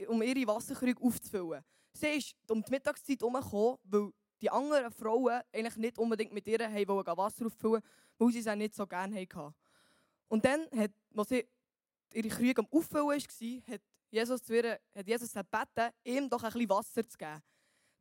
um 0.08 0.22
ihre 0.22 0.48
Wasserkrüge 0.48 1.02
aufzufüllen. 1.02 1.64
Sie 1.94 2.08
ist 2.08 2.36
um 2.50 2.64
die 2.64 2.72
Mittagszeit 2.72 3.20
herumgekommen, 3.20 3.78
weil 3.84 4.12
die 4.42 4.50
anderen 4.50 4.92
Frauen 4.92 5.42
eigentlich 5.52 5.78
nicht 5.78 5.98
unbedingt 5.98 6.34
mit 6.34 6.48
ihr 6.48 6.60
wollten 6.88 7.18
Wasser 7.18 7.46
auffüllen, 7.46 7.82
weil 8.18 8.32
sie 8.32 8.40
es 8.40 8.56
nicht 8.56 8.76
so 8.76 8.86
gerne 8.86 9.22
hatten. 9.22 9.54
Und 10.28 10.44
dann, 10.44 10.68
hat, 10.76 10.92
als 11.16 11.30
sie 11.30 11.48
ihre 12.14 12.30
Krüge 12.30 12.62
am 12.62 12.68
Auffüllen 12.72 13.06
war, 13.08 13.16
hat 13.16 13.82
Jesus, 14.10 14.44
zu 14.44 14.56
ihr, 14.56 14.80
hat 14.96 15.08
Jesus 15.08 15.34
gebeten, 15.34 15.92
ihm 16.04 16.30
doch 16.30 16.44
ein 16.44 16.52
bisschen 16.52 16.70
Wasser 16.70 17.08
zu 17.08 17.18
geben. 17.18 17.42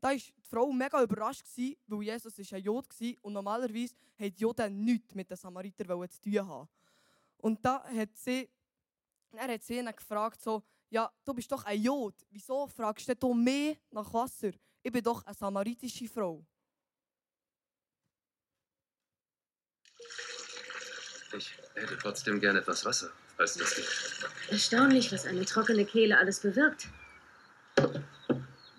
Da 0.01 0.09
war 0.09 0.17
die 0.17 0.33
Frau 0.43 0.73
mega 0.73 1.03
überrascht, 1.03 1.47
weil 1.87 2.03
Jesus 2.03 2.39
ein 2.39 2.63
Jod 2.63 2.87
war 2.89 3.15
und 3.23 3.33
normalerweise 3.33 3.95
haben 4.19 4.35
die 4.35 4.41
Juden 4.41 4.85
nichts 4.85 5.15
mit 5.15 5.31
den 5.31 5.37
Samaritern 5.37 6.11
zu 6.11 6.21
tun 6.21 6.49
haben. 6.49 6.69
Und 7.43 7.65
da 7.65 7.85
hat 7.85 8.17
sie, 8.17 8.49
er 9.33 9.49
hat 9.49 9.63
sie 9.63 9.77
ihn 9.79 9.87
gefragt, 9.87 10.41
so, 10.41 10.63
ja, 10.91 11.13
du 11.25 11.35
bist 11.35 11.51
doch 11.51 11.65
ein 11.65 11.83
Jod, 11.83 12.15
wieso 12.31 12.69
fragst 12.69 13.11
du 13.21 13.35
mehr 13.35 13.77
nach 13.91 14.13
Wasser? 14.15 14.53
Ich 14.83 14.93
bin 14.93 15.03
doch 15.03 15.25
eine 15.27 15.35
samaritische 15.35 16.09
Frau. 16.09 16.45
Ich 21.37 21.51
hätte 21.75 21.99
trotzdem 21.99 22.39
gerne 22.41 22.61
etwas 22.61 22.85
Wasser, 22.85 23.11
falls 23.37 23.55
das 23.55 23.75
geht. 23.75 23.89
Erstaunlich, 24.51 25.11
was 25.11 25.27
eine 25.27 25.45
trockene 25.45 25.85
Kehle 25.85 26.19
alles 26.19 26.41
bewirkt. 26.41 26.89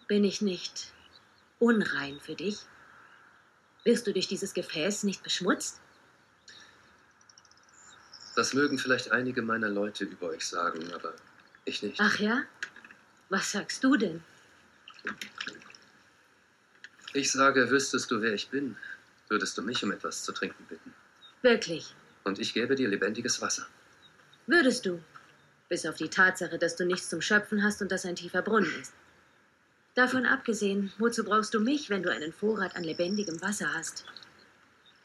Bin 0.07 0.23
ich 0.23 0.41
nicht 0.41 0.93
unrein 1.59 2.19
für 2.21 2.35
dich? 2.35 2.59
Wirst 3.83 4.07
du 4.07 4.13
durch 4.13 4.27
dieses 4.27 4.53
Gefäß 4.53 5.03
nicht 5.03 5.23
beschmutzt? 5.23 5.81
Das 8.35 8.53
mögen 8.53 8.79
vielleicht 8.79 9.11
einige 9.11 9.41
meiner 9.41 9.69
Leute 9.69 10.05
über 10.05 10.29
euch 10.29 10.45
sagen, 10.47 10.91
aber 10.93 11.13
ich 11.65 11.83
nicht. 11.83 11.99
Ach 11.99 12.19
ja? 12.19 12.43
Was 13.29 13.51
sagst 13.51 13.83
du 13.83 13.95
denn? 13.95 14.23
Ich 17.13 17.31
sage, 17.31 17.69
wüsstest 17.69 18.09
du, 18.09 18.21
wer 18.21 18.33
ich 18.33 18.49
bin, 18.49 18.75
würdest 19.29 19.57
du 19.57 19.61
mich 19.61 19.83
um 19.83 19.91
etwas 19.91 20.23
zu 20.23 20.31
trinken 20.31 20.65
bitten. 20.67 20.93
Wirklich? 21.41 21.93
Und 22.23 22.39
ich 22.39 22.53
gäbe 22.53 22.75
dir 22.75 22.87
lebendiges 22.87 23.41
Wasser. 23.41 23.67
Würdest 24.47 24.85
du? 24.85 25.03
Bis 25.69 25.85
auf 25.85 25.95
die 25.95 26.09
Tatsache, 26.09 26.57
dass 26.57 26.75
du 26.75 26.85
nichts 26.85 27.09
zum 27.09 27.21
Schöpfen 27.21 27.63
hast 27.63 27.81
und 27.81 27.91
das 27.91 28.05
ein 28.05 28.15
tiefer 28.15 28.41
Brunnen 28.41 28.73
ist. 28.79 28.93
Davon 29.95 30.25
abgesehen, 30.25 30.91
wozu 30.97 31.23
brauchst 31.23 31.53
du 31.53 31.59
mich, 31.59 31.89
wenn 31.89 32.01
du 32.01 32.11
einen 32.11 32.33
Vorrat 32.33 32.75
an 32.75 32.83
lebendigem 32.83 33.39
Wasser 33.41 33.71
hast? 33.73 34.05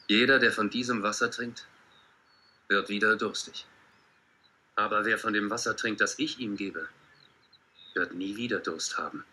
Jeder, 0.07 0.39
der 0.39 0.51
von 0.51 0.69
diesem 0.69 1.03
Wasser 1.03 1.29
trinkt, 1.29 1.67
wird 2.69 2.87
wieder 2.87 3.15
durstig. 3.17 3.65
Aber 4.75 5.03
wer 5.03 5.17
von 5.17 5.33
dem 5.33 5.49
Wasser 5.49 5.75
trinkt, 5.75 5.99
das 5.99 6.19
ich 6.19 6.39
ihm 6.39 6.55
gebe, 6.55 6.87
wird 7.95 8.13
nie 8.13 8.37
wieder 8.37 8.59
Durst 8.59 8.97
haben. 8.97 9.25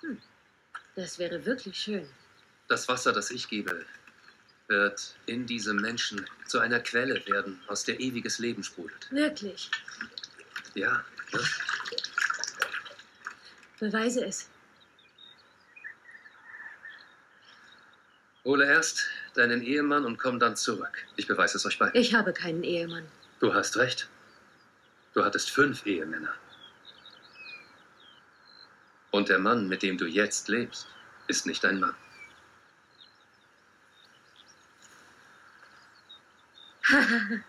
Hm, 0.00 0.20
das 0.96 1.18
wäre 1.18 1.44
wirklich 1.46 1.78
schön. 1.78 2.08
Das 2.66 2.88
Wasser, 2.88 3.12
das 3.12 3.30
ich 3.30 3.48
gebe, 3.48 3.84
wird 4.66 5.14
in 5.26 5.46
diesem 5.46 5.76
Menschen 5.76 6.26
zu 6.46 6.58
einer 6.58 6.80
Quelle 6.80 7.24
werden, 7.26 7.60
aus 7.68 7.84
der 7.84 8.00
ewiges 8.00 8.38
Leben 8.38 8.64
sprudelt. 8.64 9.08
Wirklich? 9.10 9.70
Ja. 10.74 11.04
ja. 11.32 11.40
Beweise 13.78 14.24
es. 14.24 14.48
Hole 18.44 18.66
erst 18.66 19.06
deinen 19.34 19.62
Ehemann 19.62 20.04
und 20.04 20.18
komm 20.18 20.38
dann 20.38 20.56
zurück. 20.56 21.06
Ich 21.16 21.26
beweise 21.26 21.56
es 21.56 21.66
euch 21.66 21.78
beiden. 21.78 22.00
Ich 22.00 22.14
habe 22.14 22.32
keinen 22.32 22.62
Ehemann. 22.62 23.06
Du 23.40 23.54
hast 23.54 23.76
recht. 23.76 24.08
Du 25.14 25.24
hattest 25.24 25.50
fünf 25.50 25.84
Ehemänner. 25.86 26.34
Und 29.10 29.28
der 29.28 29.38
Mann, 29.38 29.68
mit 29.68 29.82
dem 29.82 29.98
du 29.98 30.06
jetzt 30.06 30.48
lebst, 30.48 30.86
ist 31.28 31.46
nicht 31.46 31.62
dein 31.64 31.80
Mann. 31.80 31.94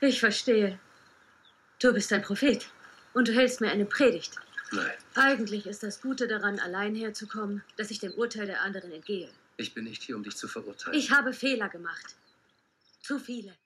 ich 0.00 0.20
verstehe. 0.20 0.78
Du 1.80 1.92
bist 1.92 2.12
ein 2.12 2.22
Prophet 2.22 2.66
und 3.12 3.28
du 3.28 3.32
hältst 3.32 3.60
mir 3.60 3.70
eine 3.70 3.84
Predigt. 3.84 4.34
Nein. 4.72 4.90
Eigentlich 5.14 5.66
ist 5.66 5.82
das 5.82 6.00
Gute 6.00 6.26
daran, 6.26 6.58
allein 6.58 6.94
herzukommen, 6.94 7.62
dass 7.76 7.90
ich 7.90 8.00
dem 8.00 8.12
Urteil 8.12 8.46
der 8.46 8.62
anderen 8.62 8.90
entgehe. 8.90 9.30
Ich 9.56 9.72
bin 9.72 9.84
nicht 9.84 10.02
hier, 10.02 10.16
um 10.16 10.22
dich 10.22 10.36
zu 10.36 10.48
verurteilen. 10.48 10.98
Ich 10.98 11.10
habe 11.10 11.32
Fehler 11.32 11.68
gemacht. 11.68 12.16
Zu 13.00 13.18
viele. 13.18 13.56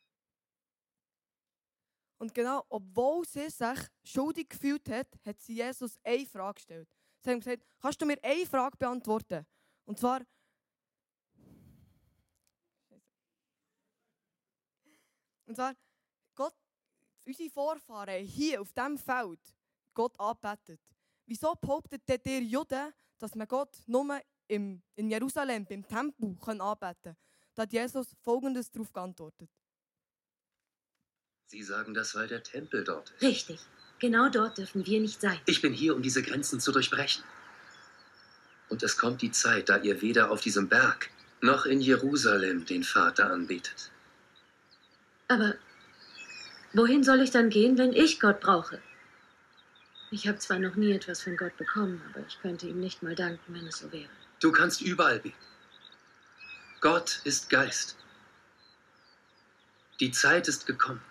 Und 2.18 2.35
genau, 2.35 2.66
obwohl 2.68 3.25
sie 3.26 3.49
sich 3.49 3.78
schuldig 4.02 4.49
gefühlt 4.49 4.88
hat, 4.88 5.07
hat 5.25 5.40
sie 5.40 5.54
Jesus 5.54 5.97
eine 6.02 6.26
Frage 6.26 6.54
gestellt. 6.54 6.88
Sie 7.21 7.30
haben 7.30 7.38
gesagt, 7.38 7.64
kannst 7.80 8.00
du 8.02 8.07
mir 8.07 8.18
eine 8.23 8.45
Frage 8.45 8.76
beantworten? 8.76 9.47
Und 9.85 9.99
zwar, 9.99 10.21
und 15.47 15.54
zwar, 15.54 15.75
Gott, 16.35 16.54
unsere 17.25 17.50
Vorfahren 17.50 18.25
hier 18.25 18.61
auf 18.61 18.73
diesem 18.73 18.99
Feld 18.99 19.54
Gott 19.95 20.18
anbetet. 20.18 20.80
Wieso 21.25 21.54
behauptet 21.54 22.02
der 22.09 22.42
Juden, 22.42 22.92
dass 23.18 23.35
man 23.35 23.47
Gott 23.47 23.76
nur 23.87 24.21
im, 24.49 24.83
in 24.97 25.11
Jerusalem 25.11 25.67
beim 25.67 25.87
Tempel 25.87 26.37
können 26.43 26.61
anbeten 26.61 27.02
können, 27.02 27.17
da 27.55 27.62
hat 27.62 27.73
Jesus 27.73 28.14
Folgendes 28.23 28.71
darauf 28.71 28.93
geantwortet. 28.93 29.50
Sie 31.47 31.62
sagen 31.62 31.95
das, 31.95 32.14
weil 32.14 32.28
der 32.28 32.43
Tempel 32.43 32.85
dort 32.85 33.11
ist. 33.11 33.23
Richtig. 33.23 33.61
Genau 33.99 34.28
dort 34.28 34.59
dürfen 34.59 34.85
wir 34.87 35.00
nicht 35.00 35.21
sein. 35.21 35.40
Ich 35.47 35.61
bin 35.61 35.73
hier, 35.73 35.97
um 35.97 36.02
diese 36.02 36.23
Grenzen 36.23 36.61
zu 36.61 36.73
durchbrechen. 36.73 37.25
Und 38.69 38.83
es 38.83 38.99
kommt 38.99 39.23
die 39.23 39.31
Zeit, 39.31 39.69
da 39.69 39.78
ihr 39.78 40.02
weder 40.02 40.31
auf 40.31 40.40
diesem 40.40 40.69
Berg 40.69 41.11
noch 41.40 41.64
in 41.64 41.81
Jerusalem 41.81 42.67
den 42.67 42.85
Vater 42.85 43.31
anbetet. 43.31 43.90
Aber 45.28 45.55
wohin 46.75 47.02
soll 47.02 47.21
ich 47.21 47.31
dann 47.31 47.50
gehen, 47.50 47.78
wenn 47.78 47.93
ich 47.93 48.21
Gott 48.21 48.40
brauche? 48.40 48.81
Ich 50.11 50.28
habe 50.28 50.38
zwar 50.38 50.59
noch 50.59 50.75
nie 50.76 50.93
etwas 50.93 51.23
von 51.23 51.37
Gott 51.37 51.57
bekommen, 51.57 52.02
aber 52.11 52.26
ich 52.26 52.38
könnte 52.40 52.67
ihm 52.67 52.81
nicht 52.81 53.02
mal 53.02 53.14
danken, 53.14 53.55
wenn 53.55 53.67
es 53.67 53.78
so 53.78 53.90
wäre. 53.90 54.09
Du 54.40 54.52
kannst 54.52 54.80
überall 54.80 55.18
beten. 55.18 55.37
Gott 56.80 57.21
ist 57.25 57.50
Geist. 57.50 57.97
Die 59.99 60.12
Zeit 60.12 60.47
ist 60.47 60.66
gekommen, 60.66 61.02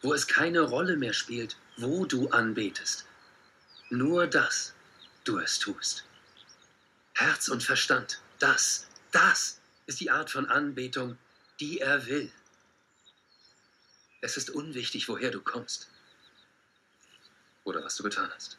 wo 0.00 0.12
es 0.12 0.26
keine 0.26 0.62
Rolle 0.62 0.96
mehr 0.96 1.12
spielt, 1.12 1.56
wo 1.76 2.04
du 2.04 2.28
anbetest. 2.30 3.06
Nur 3.90 4.26
dass 4.26 4.74
du 5.22 5.38
es 5.38 5.60
tust. 5.60 6.04
Herz 7.14 7.48
und 7.48 7.62
Verstand, 7.62 8.20
das, 8.40 8.88
das 9.12 9.60
ist 9.86 10.00
die 10.00 10.10
Art 10.10 10.30
von 10.30 10.46
Anbetung, 10.46 11.16
die 11.60 11.78
er 11.78 12.06
will. 12.06 12.32
Es 14.20 14.36
ist 14.36 14.50
unwichtig, 14.50 15.08
woher 15.08 15.30
du 15.30 15.40
kommst 15.40 15.88
oder 17.62 17.84
was 17.84 17.94
du 17.96 18.02
getan 18.02 18.30
hast. 18.34 18.58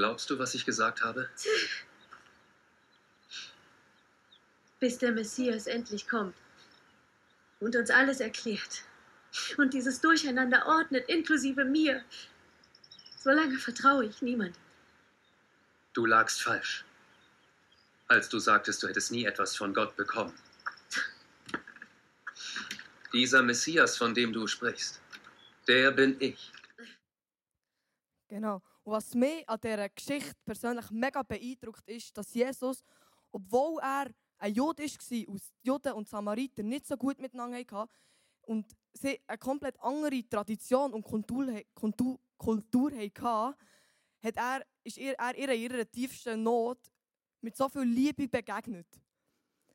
Glaubst 0.00 0.30
du, 0.30 0.38
was 0.38 0.54
ich 0.54 0.64
gesagt 0.64 1.02
habe? 1.02 1.28
Bis 4.78 4.96
der 4.96 5.12
Messias 5.12 5.66
endlich 5.66 6.08
kommt 6.08 6.34
und 7.58 7.76
uns 7.76 7.90
alles 7.90 8.20
erklärt 8.20 8.84
und 9.58 9.74
dieses 9.74 10.00
Durcheinander 10.00 10.64
ordnet, 10.66 11.06
inklusive 11.10 11.66
mir. 11.66 12.02
Solange 13.18 13.58
vertraue 13.58 14.06
ich 14.06 14.22
niemandem. 14.22 14.62
Du 15.92 16.06
lagst 16.06 16.40
falsch, 16.40 16.86
als 18.08 18.30
du 18.30 18.38
sagtest, 18.38 18.82
du 18.82 18.88
hättest 18.88 19.12
nie 19.12 19.26
etwas 19.26 19.54
von 19.54 19.74
Gott 19.74 19.94
bekommen. 19.96 20.32
Dieser 23.12 23.42
Messias, 23.42 23.98
von 23.98 24.14
dem 24.14 24.32
du 24.32 24.46
sprichst, 24.46 24.98
der 25.68 25.90
bin 25.90 26.16
ich. 26.20 26.50
Genau. 28.30 28.62
Was 28.90 29.14
mich 29.14 29.48
an 29.48 29.60
dieser 29.60 29.88
Geschichte 29.88 30.34
persönlich 30.44 30.90
mega 30.90 31.22
beeindruckt, 31.22 31.88
ist, 31.88 32.16
dass 32.18 32.34
Jesus, 32.34 32.82
obwohl 33.30 33.80
er 33.80 34.10
ein 34.38 34.52
Jude 34.52 34.82
war 34.82 35.28
und 35.28 35.42
Juden 35.62 35.92
und 35.92 36.08
Samariter 36.08 36.64
nicht 36.64 36.88
so 36.88 36.96
gut 36.96 37.20
miteinander 37.20 37.58
hatten 37.58 37.88
und 38.42 38.66
sie 38.92 39.20
eine 39.28 39.38
komplett 39.38 39.78
andere 39.80 40.28
Tradition 40.28 40.92
und 40.92 41.04
Kultur, 41.04 41.62
Kultur, 41.72 42.18
Kultur 42.36 42.90
hatten, 42.90 43.54
hat 44.24 44.36
er, 44.36 44.66
ist 44.82 44.98
er, 44.98 45.16
er 45.20 45.38
ihr 45.38 45.50
in 45.50 45.70
ihrer 45.70 45.88
tiefsten 45.88 46.42
Not 46.42 46.80
mit 47.42 47.56
so 47.56 47.68
viel 47.68 47.82
Liebe 47.82 48.26
begegnet. 48.26 48.88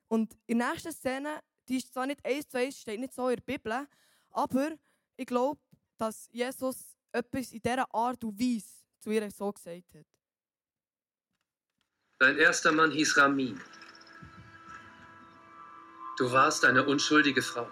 Und 0.09 0.37
in 0.45 0.59
der 0.59 0.71
nächsten 0.71 0.91
Szene, 0.91 1.39
die 1.69 1.77
ist 1.77 1.93
zwar 1.93 2.05
nicht 2.05 2.19
eins 2.25 2.49
zu 2.49 2.57
eins, 2.57 2.81
steht 2.81 2.99
nicht 2.99 3.13
so 3.13 3.29
in 3.29 3.37
der 3.37 3.43
Bibel, 3.43 3.87
aber 4.31 4.71
ich 5.15 5.25
glaube, 5.25 5.61
dass 5.97 6.27
Jesus 6.33 6.97
etwas 7.13 7.53
in 7.53 7.61
dieser 7.61 7.95
Art 7.95 8.21
und 8.21 8.37
Weise 8.37 8.84
zu 9.05 9.11
ihr 9.11 9.29
so 9.29 9.51
gesagt 9.51 9.93
hat. 9.93 10.05
Dein 12.19 12.37
erster 12.37 12.71
Mann 12.71 12.89
hieß 12.89 13.17
Ramin. 13.17 13.61
Du 16.17 16.31
warst 16.31 16.65
eine 16.65 16.83
unschuldige 16.83 17.43
Frau, 17.43 17.69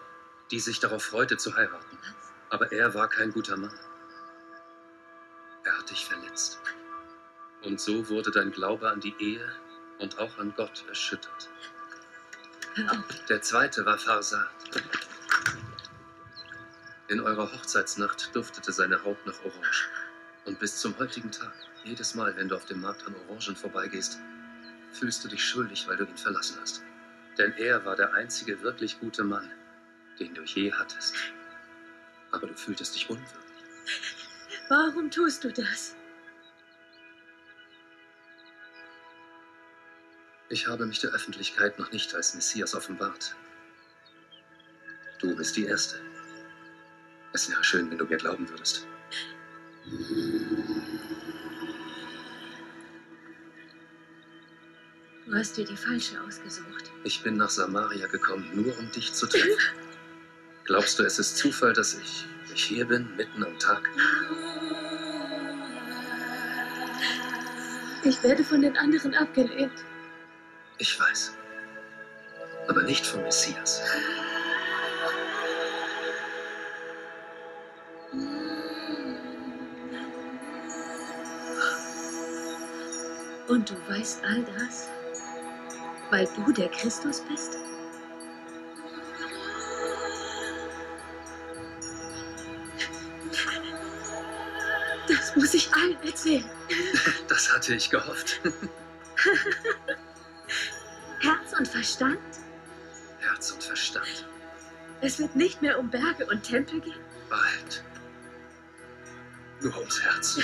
die 0.51 0.59
sich 0.59 0.79
darauf 0.79 1.03
freute 1.03 1.37
zu 1.37 1.55
heiraten. 1.55 1.97
Aber 2.51 2.71
er 2.71 2.93
war 2.93 3.09
kein 3.09 3.31
guter 3.31 3.57
Mann. 3.57 3.73
Er 5.63 5.79
hat 5.79 5.89
dich 5.89 6.05
verletzt. 6.05 6.59
Und 7.63 7.79
so 7.79 8.09
wurde 8.09 8.29
dein 8.29 8.51
Glaube 8.51 8.91
an 8.91 8.99
die 8.99 9.15
Ehe 9.17 9.51
und 9.99 10.19
auch 10.19 10.37
an 10.37 10.53
Gott 10.55 10.85
erschüttert. 10.87 11.49
Der 13.29 13.41
zweite 13.41 13.85
war 13.85 13.97
Farsad. 13.97 14.51
In 17.07 17.21
eurer 17.21 17.51
Hochzeitsnacht 17.51 18.35
duftete 18.35 18.71
seine 18.71 19.03
Haut 19.03 19.25
nach 19.25 19.39
Orange. 19.45 19.89
Und 20.45 20.59
bis 20.59 20.77
zum 20.77 20.97
heutigen 20.99 21.31
Tag, 21.31 21.53
jedes 21.85 22.15
Mal, 22.15 22.35
wenn 22.35 22.49
du 22.49 22.55
auf 22.55 22.65
dem 22.65 22.81
Markt 22.81 23.07
an 23.07 23.15
Orangen 23.15 23.55
vorbeigehst, 23.55 24.19
fühlst 24.91 25.23
du 25.23 25.29
dich 25.29 25.43
schuldig, 25.43 25.87
weil 25.87 25.97
du 25.97 26.03
ihn 26.03 26.17
verlassen 26.17 26.57
hast. 26.59 26.83
Denn 27.37 27.53
er 27.53 27.83
war 27.85 27.95
der 27.95 28.13
einzige 28.13 28.61
wirklich 28.61 28.99
gute 28.99 29.23
Mann, 29.23 29.49
den 30.19 30.33
du 30.33 30.43
je 30.43 30.71
hattest. 30.71 31.15
Aber 32.31 32.47
du 32.47 32.53
fühltest 32.55 32.95
dich 32.95 33.09
unwürdig. 33.09 33.33
Warum 34.69 35.09
tust 35.09 35.43
du 35.43 35.51
das? 35.51 35.95
Ich 40.49 40.67
habe 40.67 40.85
mich 40.85 40.99
der 40.99 41.11
Öffentlichkeit 41.11 41.79
noch 41.79 41.91
nicht 41.91 42.13
als 42.13 42.35
Messias 42.35 42.75
offenbart. 42.75 43.35
Du 45.19 45.35
bist 45.35 45.55
die 45.55 45.65
Erste. 45.65 45.99
Es 47.31 47.49
wäre 47.49 47.63
schön, 47.63 47.89
wenn 47.89 47.97
du 47.97 48.05
mir 48.05 48.17
glauben 48.17 48.47
würdest. 48.49 48.85
Du 55.25 55.33
hast 55.33 55.57
dir 55.57 55.65
die 55.65 55.75
falsche 55.75 56.21
ausgesucht. 56.21 56.91
Ich 57.03 57.21
bin 57.21 57.35
nach 57.37 57.49
Samaria 57.49 58.07
gekommen, 58.07 58.49
nur 58.53 58.77
um 58.77 58.91
dich 58.91 59.13
zu 59.13 59.27
treffen. 59.27 59.49
Glaubst 60.65 60.99
du, 60.99 61.03
es 61.03 61.19
ist 61.19 61.37
Zufall, 61.37 61.73
dass 61.73 61.95
ich, 61.95 62.25
ich 62.53 62.63
hier 62.63 62.85
bin, 62.85 63.13
mitten 63.17 63.43
am 63.43 63.59
Tag? 63.59 63.89
Ich 68.05 68.23
werde 68.23 68.43
von 68.43 68.61
den 68.61 68.77
anderen 68.77 69.13
abgelehnt. 69.15 69.83
Ich 70.77 70.97
weiß. 70.97 71.35
Aber 72.69 72.83
nicht 72.83 73.05
vom 73.05 73.21
Messias. 73.23 73.81
Und 83.53 83.69
du 83.69 83.75
weißt 83.87 84.23
all 84.25 84.43
das, 84.57 84.89
weil 86.09 86.27
du 86.35 86.51
der 86.51 86.69
Christus 86.69 87.21
bist? 87.21 87.59
Das 95.07 95.35
muss 95.35 95.53
ich 95.53 95.71
allen 95.71 96.01
erzählen. 96.01 96.49
Das 97.27 97.53
hatte 97.53 97.75
ich 97.75 97.91
gehofft. 97.91 98.41
Herz 101.19 101.53
und 101.55 101.67
Verstand? 101.67 102.17
Herz 103.19 103.51
und 103.51 103.63
Verstand. 103.63 104.27
Es 105.01 105.19
wird 105.19 105.35
nicht 105.35 105.61
mehr 105.61 105.77
um 105.77 105.91
Berge 105.91 106.25
und 106.25 106.41
Tempel 106.41 106.81
gehen. 106.81 106.99
Bald. 107.29 107.83
Nur 109.61 109.77
ums 109.77 110.01
Herz. 110.01 110.39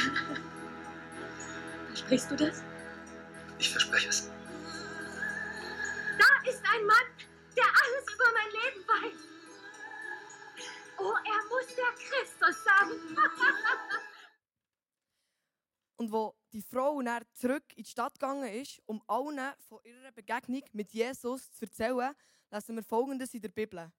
Versprichst 1.88 2.30
du 2.30 2.36
das? 2.36 2.62
Ich 3.60 3.70
verspreche 3.70 4.10
es. 4.10 4.32
Da 6.18 6.50
ist 6.50 6.64
ein 6.64 6.86
Mann, 6.86 7.06
der 7.56 7.66
alles 7.66 8.06
über 8.14 8.32
mein 8.34 8.52
Leben 8.52 8.88
weiß. 8.88 9.20
Oh, 10.98 11.14
er 11.14 11.44
muss 11.50 11.68
der 11.76 11.92
Christus 11.96 12.64
sein. 12.64 13.18
Und 15.98 16.12
wo 16.14 16.34
die 16.54 16.62
Frau 16.62 17.02
dann 17.02 17.26
zurück 17.34 17.66
in 17.76 17.84
die 17.84 17.90
Stadt 17.90 18.14
gegangen 18.14 18.54
ist, 18.54 18.82
um 18.86 19.04
allen 19.08 19.54
von 19.68 19.80
ihrer 19.84 20.14
Begegnung 20.14 20.64
mit 20.72 20.94
Jesus 20.94 21.52
zu 21.52 21.66
erzählen, 21.66 22.16
lesen 22.50 22.76
wir 22.78 22.84
Folgendes 22.84 23.34
in 23.34 23.42
der 23.42 23.50
Bibel. 23.50 23.92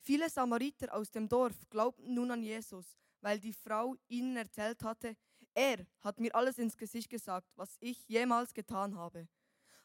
Viele 0.00 0.30
Samariter 0.30 0.94
aus 0.94 1.10
dem 1.10 1.28
Dorf 1.28 1.54
glaubten 1.68 2.14
nun 2.14 2.30
an 2.30 2.42
Jesus, 2.42 2.96
weil 3.20 3.38
die 3.38 3.52
Frau 3.52 3.94
ihnen 4.08 4.36
erzählt 4.36 4.82
hatte, 4.82 5.14
er 5.54 5.86
hat 6.00 6.20
mir 6.20 6.34
alles 6.34 6.58
ins 6.58 6.76
Gesicht 6.76 7.10
gesagt, 7.10 7.48
was 7.56 7.76
ich 7.80 8.08
jemals 8.08 8.54
getan 8.54 8.96
habe. 8.96 9.28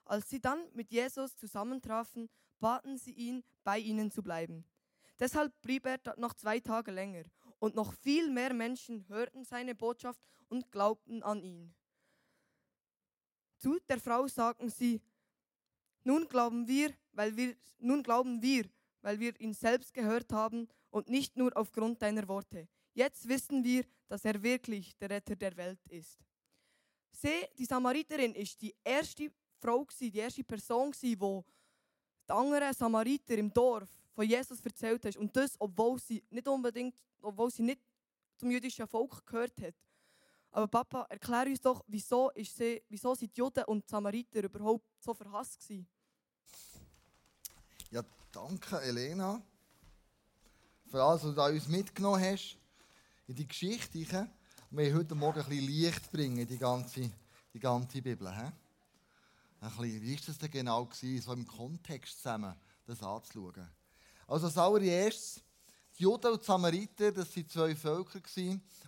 Als 0.06 0.30
sie 0.30 0.40
dann 0.40 0.60
mit 0.74 0.92
Jesus 0.92 1.36
zusammentrafen, 1.36 2.30
baten 2.60 2.98
sie 2.98 3.12
ihn, 3.12 3.44
bei 3.64 3.78
ihnen 3.78 4.10
zu 4.12 4.24
bleiben. 4.24 4.66
Deshalb 5.20 5.54
blieb 5.62 5.86
er 5.86 6.00
noch 6.18 6.34
zwei 6.34 6.60
Tage 6.60 6.92
länger, 6.92 7.24
und 7.60 7.76
noch 7.76 7.94
viel 7.94 8.30
mehr 8.30 8.54
Menschen 8.54 9.08
hörten 9.08 9.44
seine 9.44 9.76
Botschaft 9.76 10.22
und 10.48 10.72
glaubten 10.72 11.24
an 11.24 11.42
ihn. 11.42 11.74
Zu 13.58 13.80
der 13.90 14.00
Frau 14.00 14.28
sagten 14.28 14.70
sie, 14.70 15.02
nun 16.04 16.28
glauben 16.28 16.68
wir, 16.68 16.94
weil 17.12 17.36
wir, 17.36 17.56
nun 17.80 18.04
glauben 18.04 18.42
wir, 18.42 18.70
weil 19.02 19.20
wir 19.20 19.40
ihn 19.42 19.54
selbst 19.54 19.94
gehört 19.94 20.32
haben 20.32 20.68
und 20.92 21.10
nicht 21.10 21.36
nur 21.36 21.56
aufgrund 21.58 22.02
deiner 22.02 22.28
Worte. 22.28 22.68
Jetzt 22.98 23.28
wissen 23.28 23.64
wir, 23.64 23.86
dass 24.08 24.26
er 24.26 24.42
wirklich 24.42 24.98
der 24.98 25.12
Retter 25.12 25.36
der 25.36 25.56
Welt 25.56 25.80
ist. 25.88 26.18
Sie, 27.12 27.46
die 27.56 27.66
Samariterin, 27.66 28.34
ist 28.34 28.60
die 28.60 28.74
erste 28.84 29.30
Frau, 29.60 29.86
die 30.00 30.18
erste 30.18 30.44
Person, 30.44 30.92
die 31.00 31.16
den 31.16 31.44
anderen 32.28 32.74
Samariter 32.74 33.38
im 33.38 33.54
Dorf 33.54 33.88
von 34.16 34.28
Jesus 34.28 34.60
erzählt 34.62 35.06
hat. 35.06 35.16
Und 35.16 35.36
das, 35.36 35.56
obwohl 35.60 36.00
sie 36.00 36.24
nicht 36.32 36.48
unbedingt, 36.48 36.96
obwohl 37.22 37.52
sie 37.52 37.62
nicht 37.62 37.80
zum 38.36 38.50
jüdischen 38.50 38.88
Volk 38.88 39.24
gehört 39.28 39.62
hat. 39.62 39.76
Aber 40.50 40.68
Papa, 40.68 41.06
erklär 41.08 41.46
uns 41.46 41.62
doch, 41.62 41.84
wieso, 41.86 42.32
ist 42.32 42.58
sie, 42.58 42.82
wieso 42.90 43.14
sind 43.14 43.32
die 43.32 43.40
Juden 43.40 43.64
und 43.66 43.86
die 43.86 43.92
Samariter 43.92 44.44
überhaupt 44.44 44.88
so 45.00 45.14
verhasst 45.14 45.60
gewesen? 45.60 45.88
Ja, 47.92 48.04
danke 48.32 48.82
Elena 48.82 49.40
für 50.90 51.04
alles, 51.04 51.24
was 51.24 51.36
du 51.36 51.44
uns 51.44 51.68
mitgenommen 51.68 52.24
hast 52.24 52.58
in 53.28 53.36
die 53.36 53.48
Geschichte. 53.48 54.00
Wir 54.70 54.90
haben 54.90 54.98
heute 55.00 55.14
Morgen 55.14 55.42
ein 55.42 55.50
bisschen 55.50 55.66
Licht 55.66 56.12
bringen 56.12 56.38
in 56.38 56.48
die 56.48 56.58
ganze, 56.58 57.12
die 57.54 57.60
ganze 57.60 58.02
Bibel. 58.02 58.34
He? 58.34 58.42
Ein 59.60 59.70
bisschen, 59.70 60.02
wie 60.02 60.14
war 60.14 60.22
das 60.26 60.38
denn 60.38 60.52
genau, 60.52 60.86
gewesen, 60.86 61.22
so 61.22 61.34
im 61.34 61.46
Kontext 61.46 62.18
zusammen 62.18 62.56
das 62.86 63.04
anzuschauen? 63.04 63.68
Also 64.28 64.48
als 64.48 64.58
allererstes, 64.58 65.42
die 65.98 66.04
Juden 66.04 66.32
und 66.32 66.42
die 66.42 66.46
Samariter, 66.46 67.12
das 67.12 67.36
waren 67.36 67.50
zwei 67.50 67.76
Völker. 67.76 68.20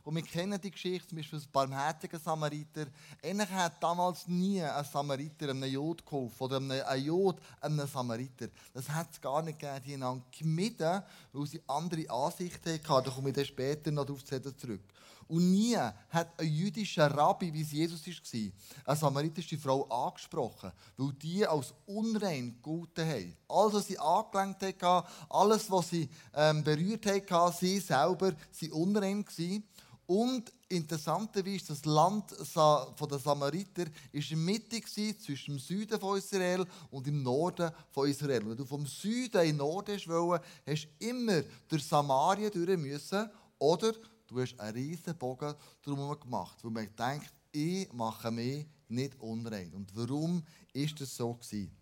Und 0.03 0.15
wir 0.15 0.23
kennen 0.23 0.59
die 0.61 0.71
Geschichte, 0.71 1.07
zum 1.07 1.17
Beispiel 1.17 1.39
das 1.39 1.47
barmherzige 1.47 2.17
Samariter. 2.17 2.87
Eigentlich 3.21 3.49
hat 3.49 3.81
damals 3.83 4.27
nie 4.27 4.61
ein 4.61 4.85
Samariter 4.85 5.49
einem 5.49 5.63
Jod 5.65 6.05
geholfen 6.05 6.43
oder 6.43 6.57
ein 6.87 7.03
Jod 7.03 7.39
einem 7.61 7.85
Samariter. 7.87 8.47
Das 8.73 8.89
hat 8.89 9.11
es 9.11 9.21
gar 9.21 9.41
nicht 9.41 9.59
gegeben. 9.59 9.83
Die 9.85 10.03
haben 10.03 10.23
gemieden, 10.37 11.03
weil 11.33 11.45
sie 11.47 11.61
andere 11.67 12.09
Ansichten 12.09 12.73
hatten. 12.73 13.05
Da 13.05 13.11
komme 13.11 13.29
ich 13.29 13.35
dann 13.35 13.45
später 13.45 13.91
noch 13.91 14.05
darauf 14.05 14.23
zurück. 14.23 14.81
Und 15.29 15.51
nie 15.51 15.77
hat 15.77 16.39
ein 16.39 16.51
jüdischer 16.51 17.05
Rabbi, 17.05 17.53
wie 17.53 17.61
es 17.61 17.71
Jesus 17.71 18.05
war, 18.07 18.51
eine 18.85 18.97
samaritische 18.97 19.59
Frau 19.59 19.83
angesprochen, 19.87 20.71
weil 20.97 21.13
die 21.13 21.45
als 21.45 21.71
unrein 21.85 22.59
gelten 22.63 23.07
haben. 23.07 23.37
Alles, 23.47 23.73
was 23.75 23.87
sie 23.87 23.99
angelenkt 23.99 24.81
haben, 24.81 25.07
alles, 25.29 25.69
was 25.69 25.89
sie 25.91 26.09
ähm, 26.33 26.63
berührt 26.63 27.05
haben, 27.29 27.55
sie 27.59 27.79
selber, 27.79 28.33
waren 28.33 28.71
unrein. 28.71 29.23
Gewesen. 29.23 29.63
Und 30.07 30.51
interessanterweise, 30.67 31.67
das 31.67 31.85
Land 31.85 32.31
der 32.31 33.19
Samariter 33.19 33.85
war 33.85 34.31
in 34.31 34.45
Mitte 34.45 34.81
zwischen 34.81 35.53
dem 35.53 35.59
Süden 35.59 35.99
von 35.99 36.17
Israel 36.17 36.65
und 36.89 37.05
dem 37.05 37.21
Norden 37.21 37.69
von 37.91 38.09
Israel. 38.09 38.49
Wenn 38.49 38.57
du 38.57 38.65
vom 38.65 38.87
Süden 38.87 39.41
in 39.41 39.49
den 39.49 39.57
Norden 39.57 39.99
willst, 40.07 40.43
hast 40.65 40.87
du 40.99 41.07
immer 41.07 41.43
durch 41.67 41.85
Samaria 41.85 42.49
durch 42.49 42.75
müssen 42.75 43.29
oder 43.59 43.93
du 44.29 44.41
hast 44.41 44.59
einen 44.59 44.73
riesen 44.73 45.17
Bogen 45.17 45.53
drumherum 45.81 46.19
gemacht, 46.19 46.57
weil 46.63 46.71
man 46.71 46.95
denkt, 46.95 47.33
ich 47.51 47.91
mache 47.93 48.31
mich 48.31 48.65
nicht 48.87 49.19
unrein. 49.19 49.73
Und 49.73 49.95
warum 49.95 50.43
ist 50.73 50.99
das 51.01 51.15
so 51.15 51.33
gewesen? 51.33 51.75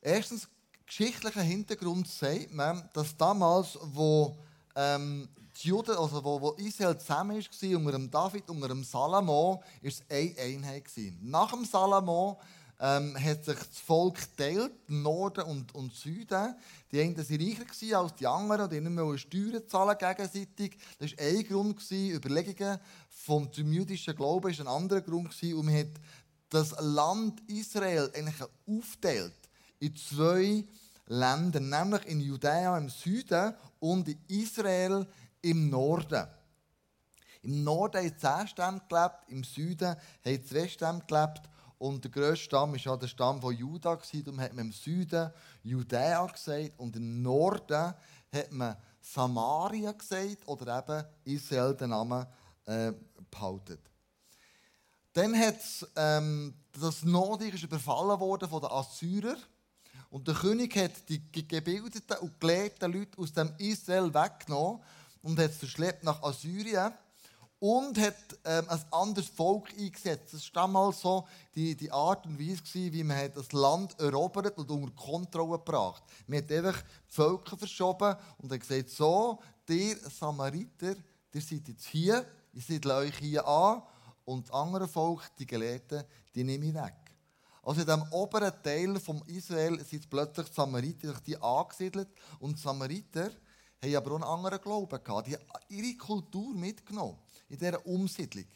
Erstens, 0.00 0.48
geschichtlicher 0.86 1.42
Hintergrund 1.42 2.08
sagt 2.08 2.52
man, 2.52 2.88
dass 2.92 3.16
damals, 3.16 3.78
wo 3.82 4.36
ähm, 4.74 5.28
die 5.60 5.68
Juden, 5.68 5.96
also 5.96 6.24
wo, 6.24 6.40
wo 6.40 6.50
Israel 6.52 6.98
zusammen 6.98 7.36
war, 7.36 7.78
unter 7.78 7.92
dem 7.92 8.10
David, 8.10 8.48
unter 8.48 8.68
dem 8.68 8.84
Salomo, 8.84 9.62
war 9.62 9.62
es 9.82 10.02
eine 10.08 10.34
Einheit. 10.38 10.84
Gewesen. 10.84 11.18
Nach 11.22 11.50
dem 11.50 11.64
Salomo 11.64 12.40
ähm, 12.82 13.16
hat 13.16 13.44
sich 13.44 13.54
das 13.54 13.78
Volk 13.78 14.16
geteilt, 14.16 14.72
Norden 14.88 15.44
und, 15.44 15.72
und 15.72 15.94
Süden. 15.94 16.56
Die 16.90 17.00
einen 17.00 17.16
waren 17.16 17.68
reicher 17.70 17.98
als 18.00 18.14
die 18.16 18.26
anderen 18.26 18.62
und 18.62 18.72
ihnen 18.72 18.94
nicht 18.94 19.20
Steuern 19.20 19.62
zahlen 19.68 19.96
gegenseitig. 19.96 20.76
Das 20.98 21.12
war 21.12 21.24
ein 21.24 21.46
Grund. 21.46 21.76
Gewesen. 21.76 22.16
Überlegungen 22.16 22.80
vom 23.08 23.48
jüdischen 23.52 24.16
Glauben 24.16 24.58
war 24.58 24.60
ein 24.60 24.82
anderer 24.82 25.00
Grund. 25.00 25.30
Gewesen. 25.30 25.58
Und 25.58 25.66
man 25.66 25.78
hat 25.78 25.92
das 26.48 26.74
Land 26.80 27.40
Israel 27.48 28.10
eigentlich 28.14 28.42
aufgeteilt 28.66 29.38
in 29.78 29.94
zwei 29.94 30.64
Länder, 31.06 31.60
nämlich 31.60 32.04
in 32.06 32.20
Judäa 32.20 32.76
im 32.78 32.88
Süden 32.88 33.54
und 33.78 34.08
in 34.08 34.18
Israel 34.26 35.06
im 35.40 35.70
Norden. 35.70 36.26
Im 37.42 37.62
Norden 37.62 38.04
haben 38.04 38.18
zehn 38.18 38.48
Stämme 38.48 38.82
gelebt, 38.88 39.18
im 39.28 39.44
Süden 39.44 39.96
haben 40.24 40.44
zwei 40.44 40.68
Stämme 40.68 41.02
gelebt 41.06 41.42
und 41.82 42.04
der 42.04 42.12
grösste 42.12 42.44
Stamm 42.44 42.72
war 42.72 42.96
der 42.96 43.08
Stamm 43.08 43.40
von 43.40 43.56
Juda. 43.56 43.96
Darum 43.96 44.40
hat 44.40 44.52
man 44.54 44.66
im 44.66 44.72
Süden 44.72 45.32
Judäa 45.64 46.24
gesagt 46.26 46.74
und 46.76 46.94
im 46.94 47.22
Norden 47.22 47.92
hat 48.32 48.52
man 48.52 48.76
Samaria 49.00 49.90
gesagt 49.90 50.46
oder 50.46 50.78
eben 50.78 51.04
Israel 51.24 51.74
den 51.74 51.90
Namen 51.90 52.24
äh, 52.66 52.92
behalten. 53.28 53.78
Dann 55.12 55.36
hat 55.36 55.58
ähm, 55.96 56.54
das 56.70 57.02
Nordreich 57.02 57.60
überfallen 57.60 58.20
worden 58.20 58.48
von 58.48 58.60
den 58.60 58.70
Assyrern. 58.70 59.42
Und 60.08 60.28
der 60.28 60.36
König 60.36 60.76
hat 60.76 61.08
die 61.08 61.20
gebildeten 61.32 62.16
und 62.18 62.38
gelehrten 62.38 62.92
Leute 62.92 63.18
aus 63.18 63.32
dem 63.32 63.52
Israel 63.58 64.14
weggenommen 64.14 64.80
und 65.22 65.36
hat 65.36 65.50
es 65.50 65.56
verschleppt 65.56 66.04
nach 66.04 66.22
Assyrien 66.22 66.92
und 67.62 67.96
hat 67.96 68.16
ähm, 68.44 68.64
ein 68.68 68.84
anderes 68.90 69.28
Volk 69.28 69.72
eingesetzt. 69.78 70.34
Das 70.34 70.52
war 70.52 70.64
damals 70.64 71.00
so 71.00 71.28
die, 71.54 71.76
die 71.76 71.92
Art 71.92 72.26
und 72.26 72.36
Weise, 72.36 72.60
gewesen, 72.60 72.92
wie 72.92 73.04
man 73.04 73.32
das 73.32 73.52
Land 73.52 73.96
erobert 74.00 74.58
und 74.58 74.68
unter 74.68 74.90
Kontrolle 74.96 75.58
gebracht 75.58 76.02
Man 76.26 76.38
hat 76.38 76.50
einfach 76.50 76.82
die 76.82 77.14
Völker 77.14 77.56
verschoben 77.56 78.16
und 78.38 78.50
hat 78.50 78.58
gesagt, 78.58 78.90
so, 78.90 79.38
ihr 79.68 79.96
Samariter, 80.10 80.96
ihr 81.32 81.40
seid 81.40 81.68
jetzt 81.68 81.84
hier, 81.86 82.26
ich 82.52 82.66
siedle 82.66 82.96
euch 82.96 83.16
hier 83.18 83.46
an 83.46 83.82
und 84.24 84.48
das 84.48 84.52
andere 84.52 84.88
Volk, 84.88 85.30
die 85.38 85.46
Gelehrten, 85.46 86.02
die 86.34 86.42
nehme 86.42 86.66
ich 86.66 86.74
weg. 86.74 86.96
Also 87.62 87.82
in 87.82 87.86
dem 87.86 88.02
oberen 88.10 88.60
Teil 88.64 88.98
von 88.98 89.22
Israel 89.28 89.78
sind 89.84 90.10
plötzlich 90.10 90.48
die 90.48 90.54
Samariter 90.54 91.14
die 91.24 91.40
angesiedelt 91.40 92.08
und 92.40 92.58
die 92.58 92.60
Samariter 92.60 93.30
haben 93.80 93.96
aber 93.96 94.10
auch 94.10 94.14
einen 94.16 94.24
anderen 94.24 94.60
Glauben 94.60 95.04
gehabt. 95.04 95.28
Die 95.28 95.36
haben 95.36 95.44
ihre 95.68 95.96
Kultur 95.96 96.52
mitgenommen 96.56 97.18
in 97.52 97.58
dieser 97.58 97.86
Umsiedlung. 97.86 98.46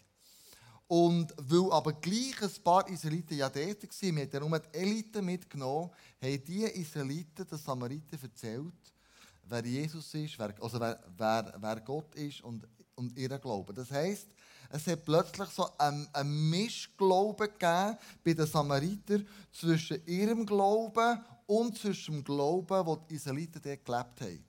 Und 0.88 1.35
weil 1.37 1.72
aber 1.72 1.92
gleich 1.94 2.40
ein 2.40 2.62
paar 2.62 2.88
Israeliten 2.88 3.37
ja 3.37 3.48
dort 3.48 3.82
waren, 3.82 4.16
wir 4.16 4.40
haben 4.40 4.50
nur 4.50 4.59
die 4.61 4.78
Elite 4.78 5.20
mitgenommen, 5.20 5.90
haben 6.22 6.44
diese 6.44 6.68
Israeliten 6.68 7.46
den 7.46 7.59
Samariten 7.59 8.18
erzählt, 8.22 8.94
wer 9.42 9.64
Jesus 9.64 10.14
ist, 10.14 10.38
wer, 10.38 10.54
also 10.62 10.80
wer, 10.80 11.02
wer, 11.16 11.54
wer 11.59 11.80
Gott 11.80 12.14
ist 12.14 12.40
und, 12.42 12.66
und 12.94 13.16
ihren 13.18 13.40
Glauben. 13.40 13.74
Das 13.74 13.90
heisst, 13.90 14.28
es 14.70 14.87
hat 14.87 15.04
plötzlich 15.04 15.48
so 15.50 15.68
einen, 15.76 16.09
einen 16.12 16.50
Mischglauben 16.50 17.48
gegeben 17.48 17.98
bei 18.24 18.35
den 18.35 18.46
Samaritern 18.46 19.26
zwischen 19.52 20.04
ihrem 20.06 20.46
Glauben 20.46 21.20
und 21.46 21.76
zwischen 21.76 22.14
dem 22.14 22.24
Glauben, 22.24 22.87
wo 22.87 22.96
die 22.96 23.16
Israeliten 23.16 23.61
dort 23.61 23.85
gelebt 23.85 24.20
haben. 24.20 24.44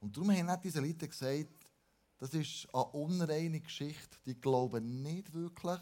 Und 0.00 0.16
darum 0.16 0.32
haben 0.32 0.60
die 0.60 0.68
Israeliten 0.68 1.08
gesagt, 1.08 1.61
das 2.22 2.34
ist 2.34 2.72
eine 2.72 2.84
unreine 2.84 3.58
Geschichte. 3.58 4.16
Die 4.24 4.40
glauben 4.40 5.02
nicht 5.02 5.34
wirklich, 5.34 5.80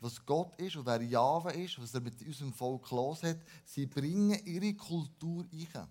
was 0.00 0.26
Gott 0.26 0.56
ist 0.56 0.74
und 0.74 0.86
wer 0.86 1.00
Jahwe 1.00 1.52
ist, 1.52 1.80
was 1.80 1.94
er 1.94 2.00
mit 2.00 2.20
unserem 2.20 2.52
Volk 2.52 2.90
los 2.90 3.22
hat. 3.22 3.38
Sie 3.64 3.86
bringen 3.86 4.44
ihre 4.44 4.74
Kultur 4.74 5.46
ein. 5.52 5.88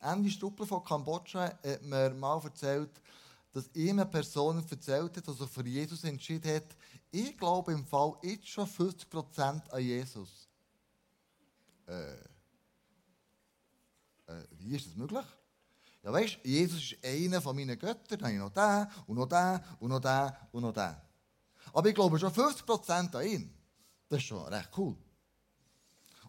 Andy 0.00 0.32
Struppler 0.32 0.66
von 0.66 0.82
Kambodscha 0.82 1.44
hat 1.44 1.82
mir 1.84 2.10
mal 2.10 2.42
erzählt, 2.42 2.90
dass 3.52 3.72
ihm 3.72 4.00
eine 4.00 4.06
Person 4.06 4.66
erzählt 4.68 5.16
hat, 5.16 5.28
dass 5.28 5.38
er 5.38 5.46
für 5.46 5.64
Jesus 5.64 6.02
entschieden 6.02 6.56
hat, 6.56 6.76
ich 7.12 7.38
glaube 7.38 7.70
im 7.70 7.86
Fall 7.86 8.16
jetzt 8.24 8.48
schon 8.48 8.66
50% 8.66 9.70
an 9.70 9.80
Jesus. 9.80 10.48
Äh, 11.86 12.14
äh, 14.26 14.44
wie 14.58 14.74
ist 14.74 14.86
das 14.88 14.96
möglich? 14.96 15.24
Ja, 16.02 16.12
weißt 16.12 16.38
du, 16.42 16.48
Jesus 16.48 16.92
ist 16.92 17.04
einer 17.04 17.40
von 17.40 17.56
meinen 17.56 17.78
Göttern, 17.78 18.18
dann 18.18 18.22
habe 18.22 18.32
ich 18.32 18.38
noch 18.38 18.52
den 18.52 18.86
und 19.06 19.16
noch 19.16 19.26
den 19.26 19.60
und 19.80 19.88
noch 19.90 20.00
den 20.00 20.32
und 20.52 20.62
noch 20.62 20.72
den. 20.72 20.96
Aber 21.72 21.88
ich 21.88 21.94
glaube 21.94 22.18
schon 22.18 22.32
50% 22.32 23.14
an 23.14 23.26
ihn. 23.26 23.54
Das 24.08 24.18
ist 24.18 24.26
schon 24.26 24.42
recht 24.46 24.70
cool. 24.76 24.96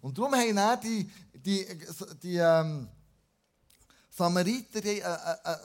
Und 0.01 0.17
darum 0.17 0.33
haben 0.33 0.57
auch 0.57 0.79
die, 0.79 1.09
die, 1.33 1.65
die 2.21 2.37
ähm, 2.37 2.89
Samariter 4.09 4.81
die, 4.81 4.99
äh, 4.99 5.03
äh, 5.03 5.51
äh, 5.51 5.57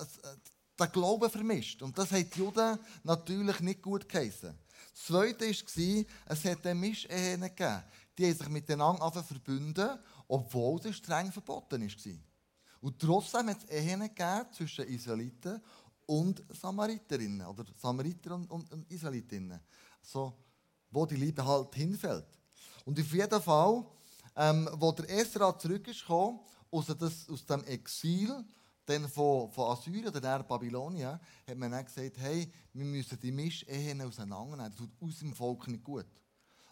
den 0.79 0.93
Glauben 0.93 1.31
vermischt. 1.31 1.83
Und 1.83 1.97
das 1.97 2.11
hat 2.11 2.35
die 2.35 2.39
Juden 2.39 2.79
natürlich 3.03 3.61
nicht 3.61 3.83
gut 3.83 4.09
geheißen. 4.09 4.57
Das 4.93 5.05
Zweite 5.05 5.47
war, 5.47 6.05
es 6.27 6.45
hat 6.45 6.75
Mischehen 6.75 7.41
gegeben. 7.41 7.83
Die 8.17 8.27
haben 8.27 8.39
sich 8.39 8.49
miteinander 8.49 9.11
verbünden, 9.11 9.99
obwohl 10.29 10.81
das 10.81 10.97
streng 10.97 11.33
verboten 11.33 11.83
war. 11.83 12.34
Und 12.85 12.99
trotzdem 12.99 13.49
hat 13.49 13.65
es 13.65 13.71
Ehen 13.71 14.11
zwischen 14.53 14.85
Israeliten 14.85 15.59
und 16.05 16.45
Samariterinnen. 16.51 17.47
Oder 17.47 17.65
Samariter 17.79 18.35
und, 18.35 18.51
und, 18.51 18.71
und 18.71 18.91
Israelitinnen. 18.91 19.59
So, 20.03 20.35
wo 20.91 21.07
die 21.07 21.17
Liebe 21.17 21.43
halt 21.43 21.75
hinfällt. 21.75 22.27
Und 22.85 23.01
auf 23.01 23.11
jeden 23.11 23.41
Fall, 23.41 23.87
ähm, 24.37 24.69
wo 24.75 24.93
der 24.93 25.09
Esra 25.09 25.59
zurückgekommen 25.59 26.41
aus, 26.71 26.89
das, 26.89 27.27
aus 27.31 27.47
dem 27.47 27.65
Exil, 27.65 28.45
dann 28.85 29.09
von, 29.09 29.51
von 29.51 29.71
Assyrien 29.71 30.09
oder 30.09 30.21
der 30.21 30.43
Babylonien, 30.43 31.19
hat 31.49 31.57
man 31.57 31.71
dann 31.71 31.87
gesagt, 31.87 32.19
hey, 32.19 32.53
wir 32.75 32.85
müssen 32.85 33.19
die 33.19 33.33
Mischehen 33.33 34.03
auseinandernehmen. 34.03 34.71
Das 34.71 34.77
tut 34.77 34.91
aus 35.01 35.21
dem 35.21 35.33
Volk 35.33 35.69
nicht 35.69 35.85
gut. 35.85 36.05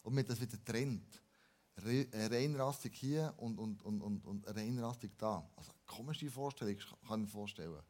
Und 0.03 0.15
wir 0.15 0.25
das 0.25 0.39
wieder 0.39 0.63
trennt. 0.63 1.23
Re 1.79 2.07
reinrassig 2.13 2.93
hier 2.95 3.33
und, 3.39 3.59
und, 3.59 3.83
und, 3.83 4.03
und, 4.03 4.27
und 4.27 4.47
reinrassig 4.55 5.13
da. 5.17 5.49
Also, 5.57 5.73
komische 5.97 6.31
Vorstellung, 6.31 6.77
kann 7.07 7.21
ich 7.21 7.27
mir 7.27 7.33
vorstellen. 7.33 7.83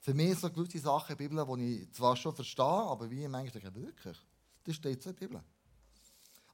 Für 0.00 0.14
mich 0.14 0.38
sind 0.38 0.40
so 0.40 0.50
gewisse 0.50 0.78
Sachen 0.78 1.12
in 1.12 1.18
der 1.18 1.28
Bibel, 1.28 1.56
die 1.58 1.82
ich 1.82 1.92
zwar 1.92 2.16
schon 2.16 2.34
verstehe, 2.34 2.64
aber 2.64 3.10
wie 3.10 3.26
manchmal 3.26 3.60
denke, 3.60 3.74
wirklich, 3.74 4.16
das 4.64 4.76
steht 4.76 5.02
so 5.02 5.10
in 5.10 5.16
der 5.16 5.26
Bibel. 5.26 5.42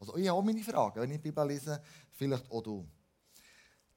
Also 0.01 0.17
ich 0.17 0.29
habe 0.29 0.39
auch 0.39 0.43
meine 0.43 0.63
Fragen, 0.63 1.01
wenn 1.01 1.11
ich 1.11 1.19
die 1.19 1.29
Bibel 1.29 1.47
lese, 1.47 1.83
vielleicht 2.13 2.51
auch 2.51 2.63
du. 2.63 2.87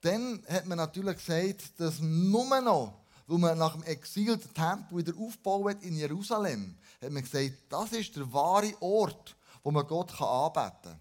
Dann 0.01 0.43
hat 0.47 0.65
man 0.65 0.77
natürlich 0.77 1.15
gesagt, 1.17 1.79
dass 1.79 1.99
nur 1.99 2.61
noch, 2.61 3.05
weil 3.27 3.37
man 3.39 3.57
nach 3.57 3.73
dem 3.73 3.83
Exil 3.83 4.37
den 4.37 4.53
Tempel 4.53 4.97
wieder 4.97 5.17
aufbaut 5.17 5.81
in 5.81 5.95
Jerusalem, 5.95 6.77
hat 7.01 7.11
man 7.11 7.23
gesagt, 7.23 7.53
das 7.69 7.91
ist 7.93 8.15
der 8.15 8.31
wahre 8.31 8.73
Ort, 8.81 9.35
wo 9.63 9.71
man 9.71 9.87
Gott 9.87 10.11
anbeten 10.21 10.91
kann. 10.91 10.99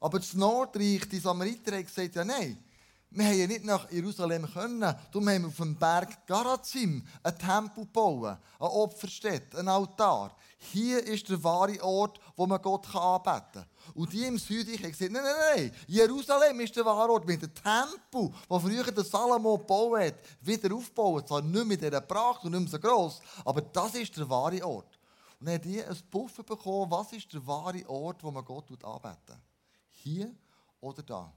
Aber 0.00 0.18
das 0.18 0.32
Nordreich, 0.34 1.08
die 1.08 1.18
Samariter, 1.18 1.72
haben 1.72 1.84
gesagt, 1.84 2.14
ja 2.14 2.24
nein, 2.24 2.64
wir 3.10 3.24
haben 3.24 3.38
ja 3.38 3.46
nicht 3.46 3.64
nach 3.64 3.90
Jerusalem 3.90 4.46
können. 4.52 4.80
Darum 4.80 5.28
haben 5.28 5.42
wir 5.42 5.48
auf 5.48 5.56
dem 5.56 5.74
Berg 5.76 6.26
Garazim 6.26 7.06
einen 7.22 7.38
Tempel 7.38 7.86
bauen, 7.86 8.36
eine 8.58 8.70
Opferstätte, 8.70 9.58
einen 9.58 9.68
Altar. 9.68 10.36
Hier 10.58 11.04
ist 11.06 11.28
der 11.28 11.42
wahre 11.42 11.82
Ort, 11.82 12.20
wo 12.36 12.46
man 12.46 12.60
Gott 12.60 12.94
anbeten 12.94 13.62
kann. 13.62 13.66
Und 13.94 14.12
die 14.12 14.24
im 14.24 14.36
Süden 14.36 14.74
haben 14.74 14.90
gesagt, 14.90 15.12
nein, 15.12 15.22
nein, 15.22 15.56
nein, 15.56 15.72
Jerusalem 15.86 16.60
ist 16.60 16.76
der 16.76 16.84
wahre 16.84 17.12
Ort. 17.12 17.26
Mit 17.26 17.40
dem 17.40 17.54
Tempel, 17.54 18.34
den 18.50 18.60
früher 18.60 18.92
der 18.92 19.04
Salomo 19.04 19.56
gebaut 19.56 20.00
hat, 20.00 20.14
wieder 20.42 20.74
aufbauen. 20.74 21.26
Zwar 21.26 21.40
nicht 21.40 21.66
mit 21.66 21.80
dieser 21.80 22.02
Pracht 22.02 22.44
und 22.44 22.50
nicht 22.50 22.60
mehr 22.60 22.70
so 22.70 22.78
gross, 22.78 23.20
aber 23.44 23.62
das 23.62 23.94
ist 23.94 24.16
der 24.16 24.28
wahre 24.28 24.62
Ort. 24.66 24.98
Und 25.40 25.46
dann 25.46 25.54
haben 25.54 25.62
die 25.62 25.82
ein 25.82 25.96
Puffer 26.10 26.42
bekommen, 26.42 26.90
was 26.90 27.12
ist 27.12 27.32
der 27.32 27.46
wahre 27.46 27.88
Ort, 27.88 28.22
wo 28.22 28.30
man 28.30 28.44
Gott 28.44 28.66
anbeten 28.84 29.40
Hier 29.88 30.34
oder 30.80 31.02
da? 31.02 31.32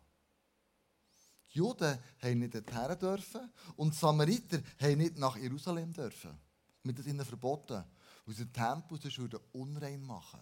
Die 1.54 1.58
Juden 1.58 2.00
haben 2.22 2.40
nicht 2.40 2.56
dorthin 2.56 3.00
dürfen 3.00 3.52
und 3.76 3.94
die 3.94 3.98
Samariter 3.98 4.60
haben 4.80 4.98
nicht 4.98 5.18
nach 5.18 5.36
Jerusalem 5.36 5.94
dürfen. 5.94 6.38
Mit 6.84 6.98
das 6.98 7.06
ihnen 7.06 7.26
verboten. 7.26 7.84
Weil 8.26 8.36
sie 8.36 8.46
den 8.46 8.54
Tempel 8.54 9.00
sonst 9.02 9.18
würden 9.18 9.40
unrein 9.52 10.02
machen. 10.02 10.40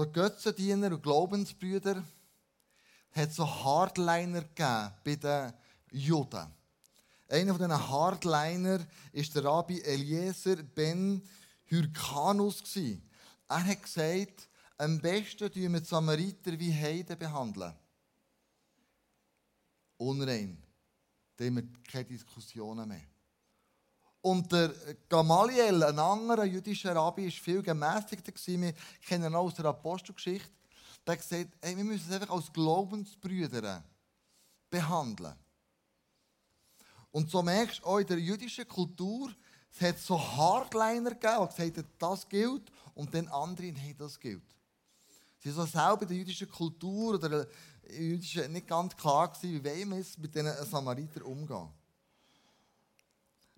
So 0.00 0.10
Götzendiener 0.10 0.88
und 0.92 1.02
Glaubensbrüder 1.02 2.02
hat 3.12 3.32
so 3.32 3.46
Hardliner 3.46 4.42
gegeben 4.42 4.92
bei 5.04 5.16
den 5.16 5.52
Juden. 5.92 6.46
Einer 7.28 7.54
von 7.54 7.68
diesen 7.68 7.88
Hardliner 7.88 8.78
war 8.78 9.22
der 9.34 9.44
Rabbi 9.44 9.80
Eliezer 9.82 10.56
ben 10.56 11.22
Hyrkanus. 11.70 12.62
Er 13.48 13.64
hat 13.64 13.82
gesagt, 13.82 14.48
am 14.76 14.98
besten 15.00 15.50
tun 15.52 15.72
wir 15.72 15.80
die 15.80 15.86
Samariter 15.86 16.58
wie 16.58 16.72
Heiden 16.72 17.18
behandeln. 17.18 17.74
Unrein. 19.98 20.62
Da 21.36 21.44
haben 21.44 21.56
wir 21.56 21.68
keine 21.90 22.04
Diskussionen 22.04 22.88
mehr. 22.88 23.02
Und 24.22 24.52
der 24.52 24.74
Gamaliel, 25.08 25.82
ein 25.82 25.98
anderer 25.98 26.44
jüdischer 26.44 26.94
Rabbi, 26.94 27.24
war 27.24 27.30
viel 27.30 27.62
gemäßigter. 27.62 28.32
Wir 28.46 28.74
kennen 29.06 29.24
ihn 29.24 29.34
auch 29.34 29.46
aus 29.46 29.54
der 29.54 29.66
Apostelgeschichte. 29.66 30.50
Der 31.06 31.14
hat 31.14 31.20
gesagt, 31.20 31.56
hey, 31.62 31.76
wir 31.76 31.84
müssen 31.84 32.06
es 32.08 32.14
einfach 32.14 32.34
als 32.34 32.52
Glaubensbrüder 32.52 33.82
behandeln. 34.68 35.34
Und 37.10 37.30
so 37.30 37.42
merkst 37.42 37.80
du 37.80 37.84
auch 37.84 37.98
in 37.98 38.06
der 38.06 38.18
jüdischen 38.18 38.68
Kultur, 38.68 39.34
es 39.72 39.80
hat 39.80 39.98
so 39.98 40.18
Hardliner 40.18 41.10
gegeben, 41.10 41.48
die 41.48 41.56
gesagt 41.56 41.76
haben, 41.78 41.88
das 41.98 42.28
gilt, 42.28 42.70
und 42.94 43.14
dann 43.14 43.28
andere, 43.28 43.68
hey, 43.68 43.94
das 43.94 44.18
gilt. 44.18 44.42
Sie 45.38 45.56
waren 45.56 45.66
so 45.66 45.72
selber 45.72 46.02
in 46.02 46.08
der 46.08 46.16
jüdischen 46.18 46.50
Kultur 46.50 47.14
oder 47.14 47.46
jüdischen 47.88 48.52
nicht 48.52 48.66
ganz 48.66 48.94
klar 48.96 49.28
gewesen, 49.28 49.64
wie 49.64 49.64
wollen 49.64 49.90
wir 49.90 50.04
mit 50.18 50.34
diesen 50.34 50.66
Samaritern 50.66 51.22
umgehen. 51.22 51.68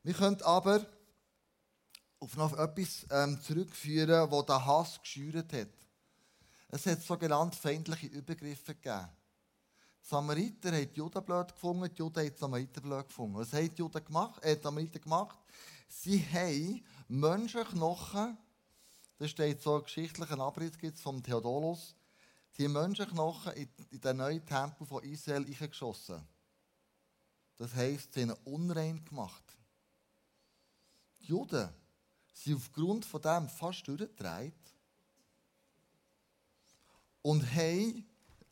Wir 0.05 0.15
können 0.15 0.41
aber 0.43 0.87
auf 2.21 2.37
noch 2.37 2.57
etwas 2.57 3.07
ähm, 3.11 3.41
zurückführen, 3.41 4.31
das 4.31 4.47
der 4.47 4.67
Hass 4.67 5.01
geschürt 5.01 5.53
hat. 5.53 5.69
Es 6.69 6.87
hat 6.87 7.03
sogenannte 7.03 7.59
feindliche 7.59 8.07
Übergriffe 8.07 8.75
gegeben. 8.75 9.09
Die 10.05 10.09
Samariter 10.09 10.73
haben 10.73 10.93
die 10.93 10.99
Juden 10.99 11.25
blöd 11.25 11.53
gefunden, 11.53 11.91
die 11.93 11.99
Juden 11.99 12.21
haben 12.21 12.33
die 12.33 12.39
Samariter 12.39 12.81
blöd 12.81 13.09
gefunden. 13.09 13.37
Was 13.37 13.53
haben 13.53 13.75
die 13.75 13.79
Juden 13.79 14.05
gemacht? 14.05 14.43
Äh, 14.43 14.57
die 14.57 14.63
Samariter 14.63 14.99
gemacht? 14.99 15.39
Sie 15.95 16.19
haben 16.33 16.83
Menschenknochen, 17.07 18.39
das 19.19 19.31
steht 19.31 19.63
so 19.63 19.81
geschichtlichen 19.83 20.41
Abriss 20.41 20.77
gibt 20.79 20.99
vom 20.99 21.23
Theodolus, 21.23 21.95
die 22.57 22.67
Menschenknochen 22.67 23.53
in, 23.53 23.69
den 24.01 24.17
neuen 24.17 24.45
Tempel 24.45 24.87
von 24.87 25.05
Israel 25.05 25.45
eingeschossen. 25.45 26.27
Das 27.57 27.75
heisst, 27.75 28.15
sie 28.15 28.23
haben 28.23 28.33
unrein 28.45 29.05
gemacht. 29.05 29.45
Die 31.21 31.27
Juden 31.27 31.69
sind 32.33 32.57
aufgrund 32.57 33.05
von 33.05 33.21
dem 33.21 33.49
fast 33.49 33.87
durchgedreht 33.87 34.55
und 37.21 37.45
haben 37.55 38.05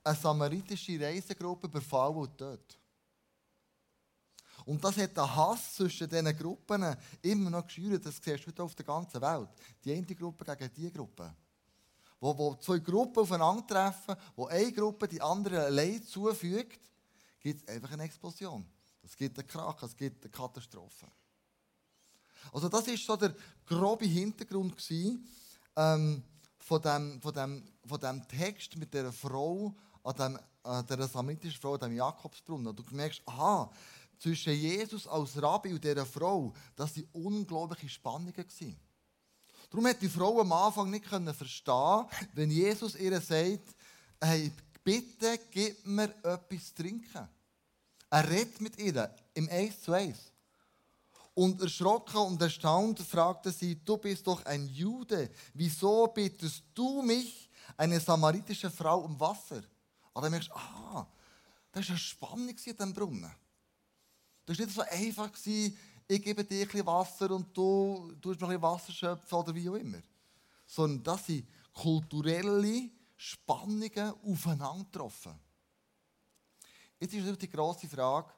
eine 0.04 0.16
samaritische 0.16 1.00
Reisegruppe 1.00 1.68
befallen 1.68 2.16
und 2.16 2.36
tot. 2.36 2.79
Und 4.70 4.84
das 4.84 4.96
hat 4.98 5.16
den 5.16 5.34
Hass 5.34 5.74
zwischen 5.74 6.08
diesen 6.08 6.38
Gruppen 6.38 6.96
immer 7.22 7.50
noch 7.50 7.66
geschürt. 7.66 8.06
Das 8.06 8.20
siehst 8.22 8.44
du 8.44 8.50
heute 8.50 8.62
auf 8.62 8.72
der 8.76 8.86
ganzen 8.86 9.20
Welt. 9.20 9.48
Die 9.84 9.92
eine 9.92 10.06
Gruppe 10.06 10.44
gegen 10.44 10.72
die 10.72 10.92
Gruppe. 10.92 11.34
Wo, 12.20 12.38
wo 12.38 12.54
zwei 12.54 12.78
Gruppen 12.78 13.24
aufeinandertreffen, 13.24 14.14
wo 14.36 14.46
eine 14.46 14.70
Gruppe 14.72 15.08
die 15.08 15.20
andere 15.20 15.70
Leid 15.70 16.04
zufügt, 16.04 16.78
gibt 17.40 17.62
es 17.62 17.74
einfach 17.74 17.90
eine 17.90 18.04
Explosion. 18.04 18.64
Es 19.02 19.16
gibt 19.16 19.40
einen 19.40 19.48
Krach, 19.48 19.82
es 19.82 19.96
gibt 19.96 20.22
eine 20.22 20.30
Katastrophe. 20.30 21.08
Also 22.52 22.68
das 22.68 22.86
ist 22.86 23.04
so 23.04 23.16
der 23.16 23.34
grobe 23.66 24.06
Hintergrund 24.06 24.76
gewesen, 24.76 25.26
ähm, 25.74 26.22
von, 26.58 26.80
dem, 26.80 27.20
von, 27.20 27.34
dem, 27.34 27.64
von 27.84 27.98
dem 27.98 28.28
Text 28.28 28.76
mit 28.76 28.94
der 28.94 29.12
Frau, 29.12 29.74
an, 30.04 30.14
dem, 30.14 30.38
an 30.62 30.86
der 30.86 31.08
samaritischen 31.08 31.60
Frau, 31.60 31.74
an 31.74 31.80
dem 31.80 31.96
Jakobsbrunnen. 31.96 32.68
Und 32.68 32.78
du 32.78 32.84
merkst, 32.94 33.20
aha, 33.26 33.68
zwischen 34.20 34.52
Jesus 34.52 35.08
als 35.08 35.40
Rabbi 35.42 35.72
und 35.72 35.82
dieser 35.82 36.06
Frau, 36.06 36.52
das 36.76 36.94
waren 36.96 37.08
unglaubliche 37.12 37.88
Spannungen. 37.88 38.46
Darum 39.70 39.86
hat 39.86 40.02
die 40.02 40.08
Frau 40.08 40.40
am 40.40 40.52
Anfang 40.52 40.90
nicht 40.90 41.06
verstehen 41.06 42.06
wenn 42.34 42.50
Jesus 42.50 42.94
ihr 42.96 43.20
sagt, 43.20 43.74
hey, 44.20 44.52
bitte 44.84 45.40
gib 45.50 45.86
mir 45.86 46.14
etwas 46.22 46.66
zu 46.66 46.82
trinken. 46.82 47.28
Er 48.10 48.28
redet 48.28 48.60
mit 48.60 48.78
ihr 48.78 49.14
im 49.34 49.48
Eins 49.48 49.80
zu 49.80 49.92
Eins. 49.92 50.18
Und 51.32 51.62
erschrocken 51.62 52.18
und 52.18 52.42
erstaunt 52.42 52.98
fragte 52.98 53.50
sie, 53.50 53.76
du 53.76 53.96
bist 53.96 54.26
doch 54.26 54.44
ein 54.44 54.68
Jude, 54.68 55.30
wieso 55.54 56.08
bittest 56.08 56.64
du 56.74 57.02
mich, 57.02 57.48
eine 57.76 58.00
samaritische 58.00 58.70
Frau, 58.70 58.98
um 59.00 59.18
Wasser? 59.18 59.62
Und 60.12 60.22
dann 60.22 60.32
merkst 60.32 60.50
du, 60.50 60.54
ah, 60.54 61.06
das 61.72 61.84
war 61.84 61.90
eine 61.90 61.98
Spannung 61.98 62.48
in 62.48 62.56
diesem 62.56 62.92
Brunnen. 62.92 63.32
Das 64.46 64.58
war 64.58 64.64
nicht 64.64 64.74
so 64.74 64.82
einfach, 64.82 65.30
ich 65.44 66.22
gebe 66.22 66.44
dir 66.44 66.66
bisschen 66.66 66.86
Wasser 66.86 67.30
und 67.30 67.56
du 67.56 68.12
tust 68.20 68.40
mir 68.40 68.48
ein 68.48 68.62
Wasser 68.62 68.92
schöpfen 68.92 69.38
oder 69.38 69.54
wie 69.54 69.68
auch 69.68 69.74
immer. 69.74 70.02
Sondern 70.66 71.02
das 71.04 71.26
sind 71.26 71.46
kulturelle 71.72 72.90
Spannungen 73.16 74.14
aufeinandergetroffen. 74.24 75.38
Jetzt 76.98 77.14
ist 77.14 77.20
natürlich 77.20 77.38
die 77.38 77.50
grosse 77.50 77.88
Frage, 77.88 78.32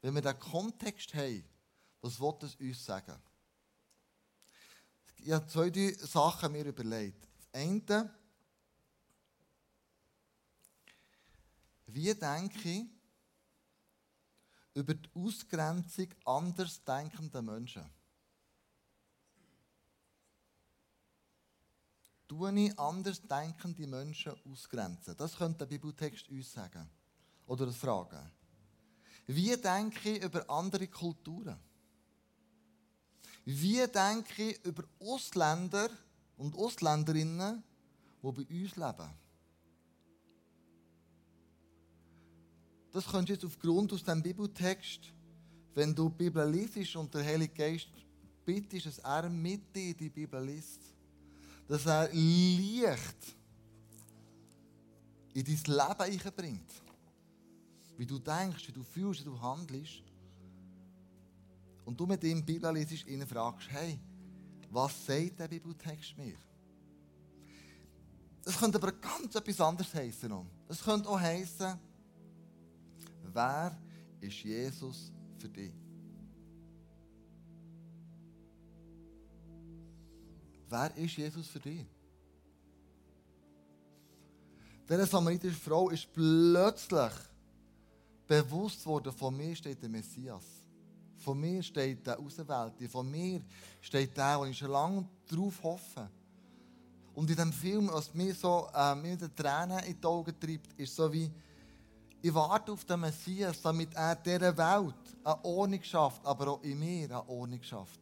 wenn 0.00 0.14
wir 0.14 0.22
diesen 0.22 0.38
Kontext 0.38 1.12
haben, 1.14 1.44
was 2.00 2.18
will 2.18 2.34
es 2.42 2.54
uns 2.56 2.84
sagen? 2.84 3.16
Ich 5.16 5.30
habe 5.30 5.46
zwei, 5.46 5.68
drei 5.68 5.92
Sachen 5.92 6.52
mir 6.52 6.64
überlegt. 6.64 7.28
Das 7.52 7.60
eine, 7.60 8.14
wie 11.86 12.14
denke 12.14 12.70
ich 12.70 12.86
über 14.80 14.94
die 14.94 15.10
Ausgrenzung 15.14 16.08
andersdenkender 16.24 17.42
Menschen? 17.42 17.84
Tue 22.26 22.58
ich 22.60 22.78
andersdenkende 22.78 23.86
Menschen 23.86 24.32
ausgrenzen? 24.50 25.16
Das 25.16 25.36
könnte 25.36 25.58
der 25.58 25.66
Bibeltext 25.66 26.28
uns 26.30 26.52
sagen. 26.52 26.88
Oder 27.46 27.70
fragen. 27.72 28.30
Wie 29.26 29.54
denke 29.56 30.12
ich 30.12 30.22
über 30.22 30.48
andere 30.48 30.88
Kulturen? 30.88 31.58
Wie 33.44 33.86
denke 33.86 34.50
ich 34.50 34.64
über 34.64 34.84
Ausländer 35.00 35.90
und 36.36 36.56
Ausländerinnen, 36.56 37.62
die 38.22 38.32
bei 38.32 38.62
uns 38.62 38.76
leben? 38.76 39.10
Das 42.92 43.06
könntest 43.06 43.42
du 43.42 43.46
jetzt 43.46 43.56
aufgrund 43.56 43.92
aus 43.92 44.02
dem 44.02 44.22
Bibeltext, 44.22 45.12
wenn 45.74 45.94
du 45.94 46.08
die 46.08 46.24
Bibel 46.24 46.50
liest 46.50 46.96
und 46.96 47.14
der 47.14 47.24
Heilige 47.24 47.54
Geist 47.54 47.88
bittest, 48.44 48.86
dass 48.86 48.98
er 48.98 49.28
mit 49.28 49.74
dir 49.74 49.94
die 49.94 50.10
Bibel 50.10 50.44
liest, 50.44 50.80
dass 51.68 51.86
er 51.86 52.08
Licht 52.12 53.36
in 55.34 55.44
dein 55.44 55.56
Leben 55.66 56.24
einbringt. 56.24 56.72
Wie 57.96 58.06
du 58.06 58.18
denkst, 58.18 58.66
wie 58.66 58.72
du 58.72 58.82
fühlst, 58.82 59.20
wie 59.20 59.24
du 59.24 59.40
handelst 59.40 60.02
und 61.84 61.98
du 61.98 62.06
mit 62.06 62.24
ihm 62.24 62.44
die 62.44 62.54
Bibel 62.54 62.74
liest, 62.74 63.06
ihn 63.06 63.24
fragst, 63.26 63.68
hey, 63.70 64.00
was 64.70 65.06
sagt 65.06 65.38
der 65.38 65.48
Bibeltext 65.48 66.16
mir? 66.16 66.36
Es 68.44 68.58
könnte 68.58 68.78
aber 68.78 68.92
ganz 68.92 69.34
etwas 69.34 69.60
anderes 69.60 69.94
heißen. 69.94 70.32
Es 70.68 70.82
könnte 70.82 71.08
auch 71.08 71.20
heißen, 71.20 71.78
wer 73.32 73.76
ist 74.20 74.42
Jesus 74.42 75.12
für 75.38 75.48
dich? 75.48 75.72
Wer 80.68 80.96
ist 80.96 81.16
Jesus 81.16 81.48
für 81.48 81.60
dich? 81.60 81.86
Diese 84.88 85.06
samaritische 85.06 85.58
Frau 85.58 85.90
ist 85.90 86.12
plötzlich 86.12 87.12
bewusst 88.26 88.84
worden, 88.86 89.12
von 89.12 89.36
mir 89.36 89.54
steht 89.54 89.82
der 89.82 89.88
Messias. 89.88 90.44
Von 91.18 91.38
mir 91.38 91.62
steht 91.62 92.06
der 92.06 92.18
Auserwählte. 92.18 92.88
Von 92.88 93.10
mir 93.10 93.42
steht 93.80 94.16
der, 94.16 94.38
wo 94.38 94.44
ich 94.46 94.56
schon 94.56 94.70
lange 94.70 95.06
darauf 95.28 95.62
hoffe. 95.62 96.08
Und 97.14 97.28
in 97.28 97.36
diesem 97.36 97.52
Film, 97.52 97.90
was 97.92 98.14
mir 98.14 98.34
so 98.34 98.68
äh, 98.74 98.94
mir 98.94 99.16
die 99.16 99.28
Tränen 99.28 99.80
in 99.80 100.00
die 100.00 100.06
Augen 100.06 100.34
treibt, 100.40 100.72
ist 100.78 100.94
so 100.94 101.12
wie, 101.12 101.30
ich 102.22 102.34
warte 102.34 102.72
auf 102.72 102.84
den 102.84 103.00
Messias, 103.00 103.62
damit 103.62 103.94
er 103.94 104.14
dieser 104.14 104.56
Welt 104.56 104.94
eine 105.24 105.44
Ordnung 105.44 105.82
schafft, 105.82 106.24
aber 106.26 106.48
auch 106.48 106.62
in 106.62 106.78
mir 106.78 107.04
eine 107.04 107.28
Ordnung 107.28 107.62
schafft. 107.62 108.00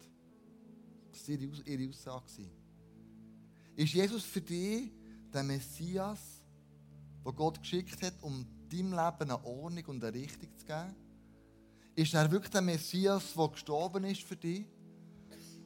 Das 1.13 1.29
war 1.29 1.37
ihre, 1.37 1.89
Aussage. 1.89 2.51
Ist 3.77 3.93
Jesus 3.93 4.25
für 4.25 4.41
dich 4.41 4.91
der 5.33 5.43
Messias, 5.45 6.19
den 7.25 7.37
Gott 7.37 7.61
geschickt 7.61 8.03
hat, 8.03 8.15
um 8.23 8.45
deinem 8.69 8.93
Leben 8.93 9.31
eine 9.31 9.45
Ordnung 9.45 9.85
und 9.87 10.05
eine 10.05 10.15
Richtung 10.15 10.49
zu 10.57 10.67
geben? 10.67 10.95
Ist 11.95 12.15
er 12.15 12.31
wirklich 12.31 12.51
der 12.51 12.63
Messias, 12.63 13.35
der 13.37 13.49
gestorben 13.49 14.05
ist 14.05 14.23
für 14.23 14.37
dich? 14.37 14.67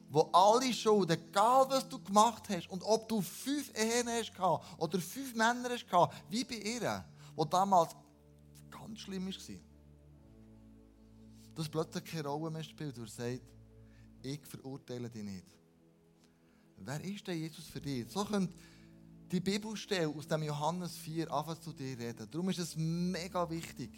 Wo 0.09 0.29
alle 0.31 0.71
Schuld, 0.71 1.09
egal 1.09 1.65
was 1.69 1.89
du 1.89 1.99
gemacht 1.99 2.47
hast, 2.49 2.69
und 2.69 2.83
ob 2.83 3.09
du 3.09 3.19
fünf 3.19 3.71
Ehen 3.75 4.07
hast 4.07 4.31
oder 4.77 4.99
fünf 4.99 5.33
Männer 5.33 5.69
hast, 5.71 5.85
wie 6.29 6.43
bei 6.43 6.55
ihr, 6.55 7.03
wo 7.35 7.45
damals 7.45 7.95
ganz 8.93 8.99
schlimm 8.99 9.25
war, 9.25 9.59
dass 11.55 11.69
plötzlich 11.69 12.03
keine 12.05 12.27
Rolle 12.27 12.51
mehr 12.51 12.63
spielt, 12.63 12.95
wo 12.97 13.01
er 13.01 13.07
sagt, 13.07 13.41
ich 14.21 14.45
verurteile 14.45 15.09
dich 15.09 15.23
nicht. 15.23 15.45
Wer 16.77 17.03
ist 17.03 17.25
denn 17.25 17.39
Jesus 17.39 17.65
für 17.65 17.81
dich? 17.81 18.05
So 18.11 18.23
könnte 18.23 18.53
die 19.31 19.39
Bibelstelle 19.39 20.07
aus 20.07 20.27
dem 20.27 20.43
Johannes 20.43 20.95
4 20.97 21.31
anfangen 21.31 21.61
zu 21.61 21.73
dir 21.73 21.97
reden. 21.97 22.27
Darum 22.29 22.49
ist 22.49 22.59
es 22.59 22.75
mega 22.75 23.49
wichtig, 23.49 23.89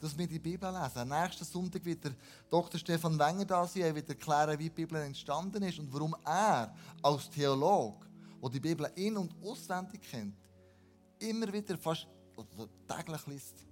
dass 0.00 0.18
wir 0.18 0.26
die 0.26 0.40
Bibel 0.40 0.72
lesen. 0.72 1.08
Nächsten 1.08 1.44
Sonntag 1.44 1.84
wird 1.84 2.04
der 2.04 2.16
Dr. 2.50 2.80
Stefan 2.80 3.18
Wenger 3.18 3.44
da 3.44 3.66
sein. 3.66 3.82
Er 3.82 3.94
wird 3.94 4.08
erklären, 4.08 4.58
wie 4.58 4.64
die 4.64 4.70
Bibel 4.70 5.00
entstanden 5.00 5.62
ist 5.62 5.78
und 5.78 5.92
warum 5.92 6.16
er 6.24 6.74
als 7.00 7.30
Theologe, 7.30 8.06
der 8.42 8.50
die 8.50 8.60
Bibel 8.60 8.90
in- 8.96 9.16
und 9.16 9.34
auswendig 9.40 10.02
kennt, 10.02 10.36
immer 11.20 11.52
wieder 11.52 11.78
fast 11.78 12.08
täglich 12.88 13.26
liest. 13.28 13.66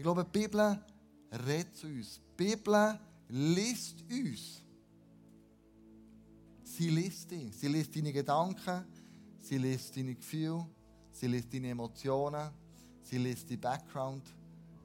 Ich 0.00 0.02
glaube, 0.02 0.24
die 0.24 0.38
Bibel 0.38 0.78
redet 1.46 1.76
zu 1.76 1.86
uns. 1.86 2.18
Die 2.38 2.56
Bibel 2.56 2.98
liest 3.28 4.02
uns. 4.10 4.62
Sie 6.64 6.88
liest 6.88 7.30
dich. 7.30 7.54
Sie 7.54 7.68
liest 7.68 7.94
deine 7.94 8.10
Gedanken, 8.10 8.86
sie 9.42 9.58
liest 9.58 9.94
deine 9.94 10.14
Gefühle, 10.14 10.66
sie 11.12 11.26
liest 11.26 11.52
deine 11.52 11.68
Emotionen, 11.68 12.48
sie 13.02 13.18
liest 13.18 13.50
deinen 13.50 13.60
Background. 13.60 14.24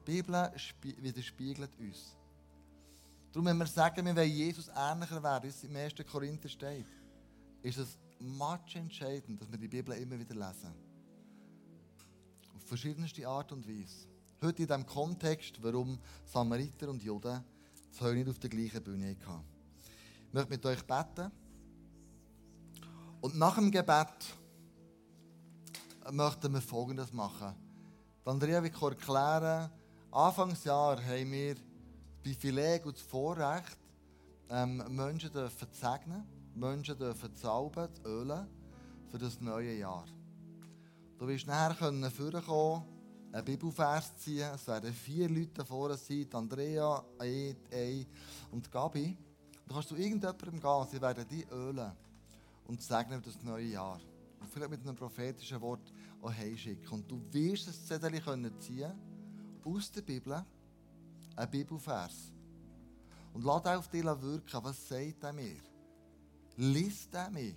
Die 0.06 0.12
Bibel 0.20 0.52
widerspiegelt 1.00 1.70
uns. 1.78 2.14
Darum, 3.32 3.46
wenn 3.46 3.56
wir 3.56 3.66
sagen, 3.66 4.04
wir 4.04 4.14
wollen 4.14 4.30
Jesus 4.30 4.68
ähnlicher 4.68 5.22
werden, 5.22 5.44
wie 5.44 5.48
es 5.48 5.64
im 5.64 5.76
1. 5.76 5.94
Korinther 6.12 6.50
steht, 6.50 6.88
ist 7.62 7.78
es 7.78 7.96
much 8.20 8.74
entscheidend, 8.74 9.40
dass 9.40 9.50
wir 9.50 9.56
die 9.56 9.68
Bibel 9.68 9.96
immer 9.96 10.18
wieder 10.18 10.34
lesen. 10.34 10.74
Auf 12.54 12.64
verschiedenste 12.64 13.26
Art 13.26 13.50
und 13.50 13.66
Weise. 13.66 14.15
Heute 14.42 14.62
in 14.62 14.68
diesem 14.68 14.84
Kontext, 14.84 15.62
warum 15.62 15.98
Samariter 16.26 16.90
und 16.90 17.02
Juden 17.02 17.42
zwei 17.90 18.12
nicht 18.12 18.28
auf 18.28 18.38
der 18.38 18.50
gleichen 18.50 18.82
Bühne 18.84 19.16
hatten. 19.24 19.44
Ich 20.28 20.34
möchte 20.34 20.50
mit 20.50 20.66
euch 20.66 20.82
beten. 20.86 21.32
Und 23.22 23.38
nach 23.38 23.54
dem 23.54 23.70
Gebet 23.70 24.06
möchten 26.12 26.52
wir 26.52 26.60
Folgendes 26.60 27.14
machen. 27.14 27.54
Andrea 28.26 28.62
wird 28.62 28.82
erklären, 28.82 29.70
Anfangsjahr 30.10 31.02
haben 31.02 31.32
wir 31.32 31.54
das 31.54 31.62
Privileg 32.22 32.84
und 32.84 32.96
das 32.96 33.02
Vorrecht, 33.02 33.78
ähm, 34.50 34.84
Menschen 34.94 35.32
dürfen 35.32 35.72
zu 35.72 35.80
segnen, 35.80 36.26
Menschen 36.54 36.98
dürfen 36.98 37.34
zu 37.34 37.40
salben, 37.40 37.88
zu 37.94 38.02
ölen 38.04 38.46
für 39.08 39.18
das 39.18 39.40
neue 39.40 39.78
Jahr. 39.78 40.04
Du 41.18 41.26
wirst 41.26 41.46
nachher 41.46 41.74
können 41.74 42.10
vorkommen, 42.10 42.95
einen 43.36 43.44
Bibelvers 43.44 44.16
ziehen. 44.16 44.50
Es 44.54 44.66
werden 44.66 44.92
vier 44.92 45.28
Leute 45.28 45.64
vorne 45.64 45.96
sein, 45.96 46.26
Andrea, 46.32 47.04
Ed, 47.20 47.58
Ei 47.70 48.06
und 48.50 48.70
Gabi. 48.72 49.16
Du 49.66 49.74
kannst 49.74 49.90
zu 49.90 49.96
irgendjemandem 49.96 50.60
gehen, 50.60 50.86
sie 50.90 51.00
werden 51.00 51.28
dich 51.28 51.50
ölen 51.50 51.92
und 52.66 52.82
segnen 52.82 53.20
das 53.22 53.42
neue 53.42 53.66
Jahr. 53.66 54.00
Und 54.40 54.48
vielleicht 54.48 54.70
mit 54.70 54.80
einem 54.80 54.96
prophetischen 54.96 55.60
Wort 55.60 55.92
auch 56.22 56.32
heimschicken. 56.32 56.88
Und 56.88 57.10
du 57.10 57.20
wirst 57.30 57.68
ein 57.68 57.74
Zettel 57.74 58.20
können 58.20 58.58
ziehen 58.58 58.92
aus 59.64 59.90
der 59.90 60.02
Bibel, 60.02 60.42
ein 61.36 61.50
Bibelvers. 61.50 62.32
Und 63.34 63.44
lass 63.44 63.66
auf 63.66 63.88
dich 63.88 64.04
wirken. 64.04 64.60
Was 64.62 64.88
sagt 64.88 65.24
er 65.24 65.32
mir? 65.34 65.60
Lies 66.56 67.08
er 67.12 67.30
mir. 67.30 67.54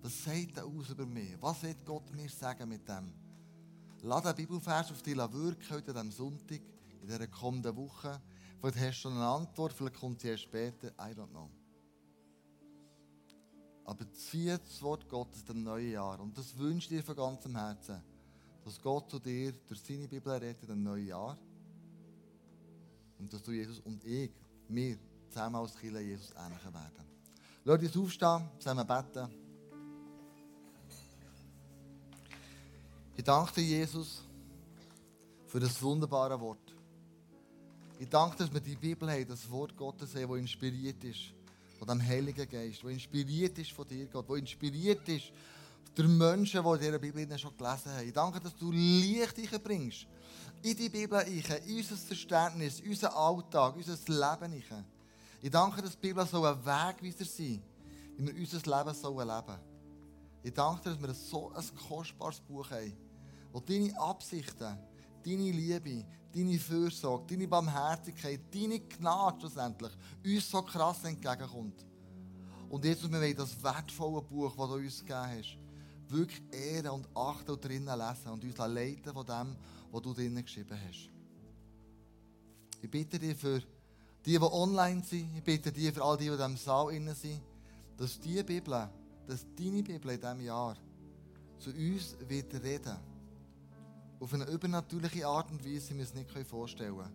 Was 0.00 0.24
sagt 0.24 0.56
er 0.56 0.64
aus 0.64 0.88
über 0.88 1.04
mich? 1.04 1.36
Was 1.40 1.62
wird 1.62 1.84
Gott 1.84 2.10
mir 2.14 2.30
sagen 2.30 2.68
mit 2.70 2.88
dem? 2.88 3.21
Lass 4.04 4.24
den 4.24 4.34
Bibelvers 4.34 4.90
auf 4.90 5.00
dich 5.00 5.16
wirken 5.16 5.70
heute 5.70 5.94
am 5.94 6.10
Sonntag, 6.10 6.60
in 7.00 7.06
dieser 7.06 7.28
kommenden 7.28 7.76
Woche. 7.76 8.20
Vielleicht 8.58 8.76
hast 8.78 8.96
du 8.96 9.00
schon 9.02 9.12
eine 9.12 9.26
Antwort, 9.26 9.72
vielleicht 9.72 9.94
kommt 9.94 10.20
sie 10.20 10.28
erst 10.28 10.42
später. 10.42 10.88
I 10.88 11.14
don't 11.14 11.28
know. 11.28 11.48
Aber 13.84 14.12
zieh 14.12 14.48
das 14.48 14.82
Wort 14.82 15.08
Gottes 15.08 15.44
dem 15.44 15.62
neuen 15.62 15.92
Jahr. 15.92 16.18
Und 16.18 16.36
das 16.36 16.58
wünsche 16.58 16.92
ich 16.92 17.00
dir 17.00 17.04
von 17.04 17.14
ganzem 17.14 17.56
Herzen. 17.56 18.02
Dass 18.64 18.80
Gott 18.80 19.08
zu 19.08 19.20
dir 19.20 19.52
durch 19.52 19.80
seine 19.80 20.08
Bibel 20.08 20.32
redet 20.32 20.68
im 20.68 20.82
neuen 20.82 21.06
Jahr. 21.06 21.38
Und 23.20 23.32
dass 23.32 23.42
du 23.44 23.52
Jesus 23.52 23.78
und 23.80 24.04
ich, 24.04 24.32
wir, 24.66 24.98
zusammen 25.28 25.56
als 25.56 25.76
Kinder 25.76 26.00
Jesus 26.00 26.32
ähnlicher 26.32 26.74
werden. 26.74 27.06
Lass 27.64 27.80
uns 27.80 27.96
aufstehen, 27.96 28.48
zusammen 28.58 28.84
beten. 28.84 29.41
Ich 33.14 33.24
danke 33.24 33.52
dir, 33.54 33.78
Jesus, 33.78 34.22
für 35.46 35.60
das 35.60 35.80
wunderbare 35.82 36.40
Wort. 36.40 36.74
Ich 37.98 38.08
danke 38.08 38.36
dir, 38.36 38.44
dass 38.44 38.54
wir 38.54 38.60
die 38.60 38.74
Bibel 38.74 39.10
haben, 39.10 39.28
das 39.28 39.48
Wort 39.50 39.76
Gottes 39.76 40.14
haben, 40.14 40.28
das 40.28 40.38
inspiriert 40.38 41.04
ist 41.04 41.34
von 41.78 41.88
dem 41.88 42.02
Heiligen 42.02 42.48
Geist, 42.48 42.82
der 42.82 42.90
inspiriert 42.90 43.58
ist 43.58 43.72
von 43.72 43.86
dir, 43.86 44.06
Gott, 44.06 44.28
der 44.28 44.36
inspiriert 44.36 45.06
ist 45.08 45.30
durch 45.94 46.08
Menschen, 46.08 46.62
die 46.62 46.68
in 46.70 46.78
dieser 46.78 46.98
Bibel 46.98 47.38
schon 47.38 47.56
gelesen 47.56 47.92
haben. 47.92 48.06
Ich 48.06 48.12
danke, 48.12 48.40
dass 48.40 48.56
du 48.56 48.72
Licht 48.72 49.62
bringst 49.62 50.06
in 50.62 50.76
die 50.76 50.88
Bibel, 50.88 51.20
in 51.20 51.76
unser 51.76 51.96
Verständnis, 51.96 52.80
in 52.80 52.90
unseren 52.90 53.12
Alltag, 53.12 53.74
in 53.74 53.82
unser 53.82 53.96
Leben. 54.40 54.64
Ich 55.42 55.50
danke, 55.50 55.82
dass 55.82 55.92
die 55.92 56.08
Bibel 56.08 56.24
so 56.26 56.44
ein 56.44 56.64
Wegweiser 56.64 57.24
sein 57.24 57.62
wie 58.16 58.26
wir 58.26 58.34
unser 58.34 58.58
Leben 58.58 58.88
leben 58.88 58.94
sollen. 58.94 59.71
Ich 60.42 60.52
danke 60.52 60.82
dir, 60.82 60.90
dass 60.90 61.02
wir 61.02 61.14
so 61.14 61.52
ein 61.52 61.64
kostbares 61.88 62.40
Buch 62.40 62.70
haben, 62.70 62.96
wo 63.52 63.60
deine 63.60 63.98
Absichten, 63.98 64.78
deine 65.24 65.50
Liebe, 65.50 66.04
deine 66.34 66.58
Fürsorge, 66.58 67.26
deine 67.34 67.46
Barmherzigkeit, 67.46 68.40
deine 68.52 68.80
Gnade 68.80 69.40
schlussendlich 69.40 69.92
uns 70.24 70.50
so 70.50 70.62
krass 70.62 71.04
entgegenkommt. 71.04 71.84
Und 72.68 72.84
jetzt, 72.84 73.02
wir 73.02 73.20
wollen 73.20 73.36
das 73.36 73.62
wertvolle 73.62 74.22
Buch, 74.22 74.56
das 74.56 74.68
du 74.68 74.74
uns 74.74 75.00
gegeben 75.00 75.38
hast, 75.38 75.58
wirklich 76.08 76.42
ehren 76.50 76.90
und 76.90 77.08
achten 77.14 77.50
und 77.50 77.64
drinnen 77.64 77.98
lesen 77.98 78.32
und 78.32 78.42
uns 78.44 78.56
leiten 78.56 79.12
von 79.12 79.26
dem, 79.26 79.56
was 79.90 80.02
du 80.02 80.14
drinnen 80.14 80.42
geschrieben 80.42 80.78
hast. 80.88 81.10
Ich 82.80 82.90
bitte 82.90 83.18
dich 83.18 83.36
für 83.36 83.60
die, 84.24 84.38
die 84.38 84.40
online 84.40 85.02
sind, 85.04 85.36
ich 85.36 85.44
bitte 85.44 85.70
dich 85.70 85.92
für 85.92 86.02
all 86.02 86.16
die, 86.16 86.24
die 86.24 86.30
in 86.30 86.36
diesem 86.36 86.56
Saal 86.56 86.92
innen 86.94 87.14
sind, 87.14 87.40
dass 87.96 88.18
diese 88.18 88.42
Bibel, 88.42 88.88
dass 89.26 89.46
deine 89.56 89.82
Bibel 89.82 90.10
in 90.10 90.20
diesem 90.20 90.40
Jahr 90.40 90.76
zu 91.58 91.70
uns 91.70 92.16
wird 92.28 92.52
reden 92.62 92.96
auf 94.22 94.32
eine 94.34 94.44
übernatürliche 94.44 95.26
Art 95.26 95.50
und 95.50 95.64
Weise, 95.64 95.90
wie 95.90 95.98
wir 95.98 96.04
es 96.04 96.14
nicht 96.14 96.30
vorstellen 96.46 96.96
können. 96.96 97.12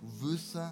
Und 0.00 0.22
wissen, 0.22 0.70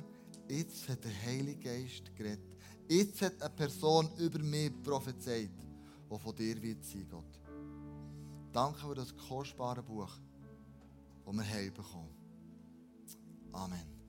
jetzt 0.49 0.89
hat 0.89 1.05
der 1.05 1.23
Heilige 1.27 1.59
Geist 1.59 2.15
geredet. 2.15 2.57
Jetzt 2.89 3.21
hat 3.23 3.41
eine 3.43 3.51
Person 3.51 4.09
über 4.19 4.39
mich 4.39 4.71
prophezeit, 4.83 5.51
die 5.51 6.19
von 6.19 6.37
dir 6.37 6.61
wird 6.63 6.85
sein, 6.85 7.07
Gott. 7.09 7.41
Danke 8.53 8.79
für 8.81 8.95
das 8.95 9.17
kostbare 9.17 9.83
Buch, 9.83 10.11
das 11.25 11.35
wir 11.35 11.45
haben 11.45 11.75
bekommen. 11.75 12.15
Amen. 13.53 14.00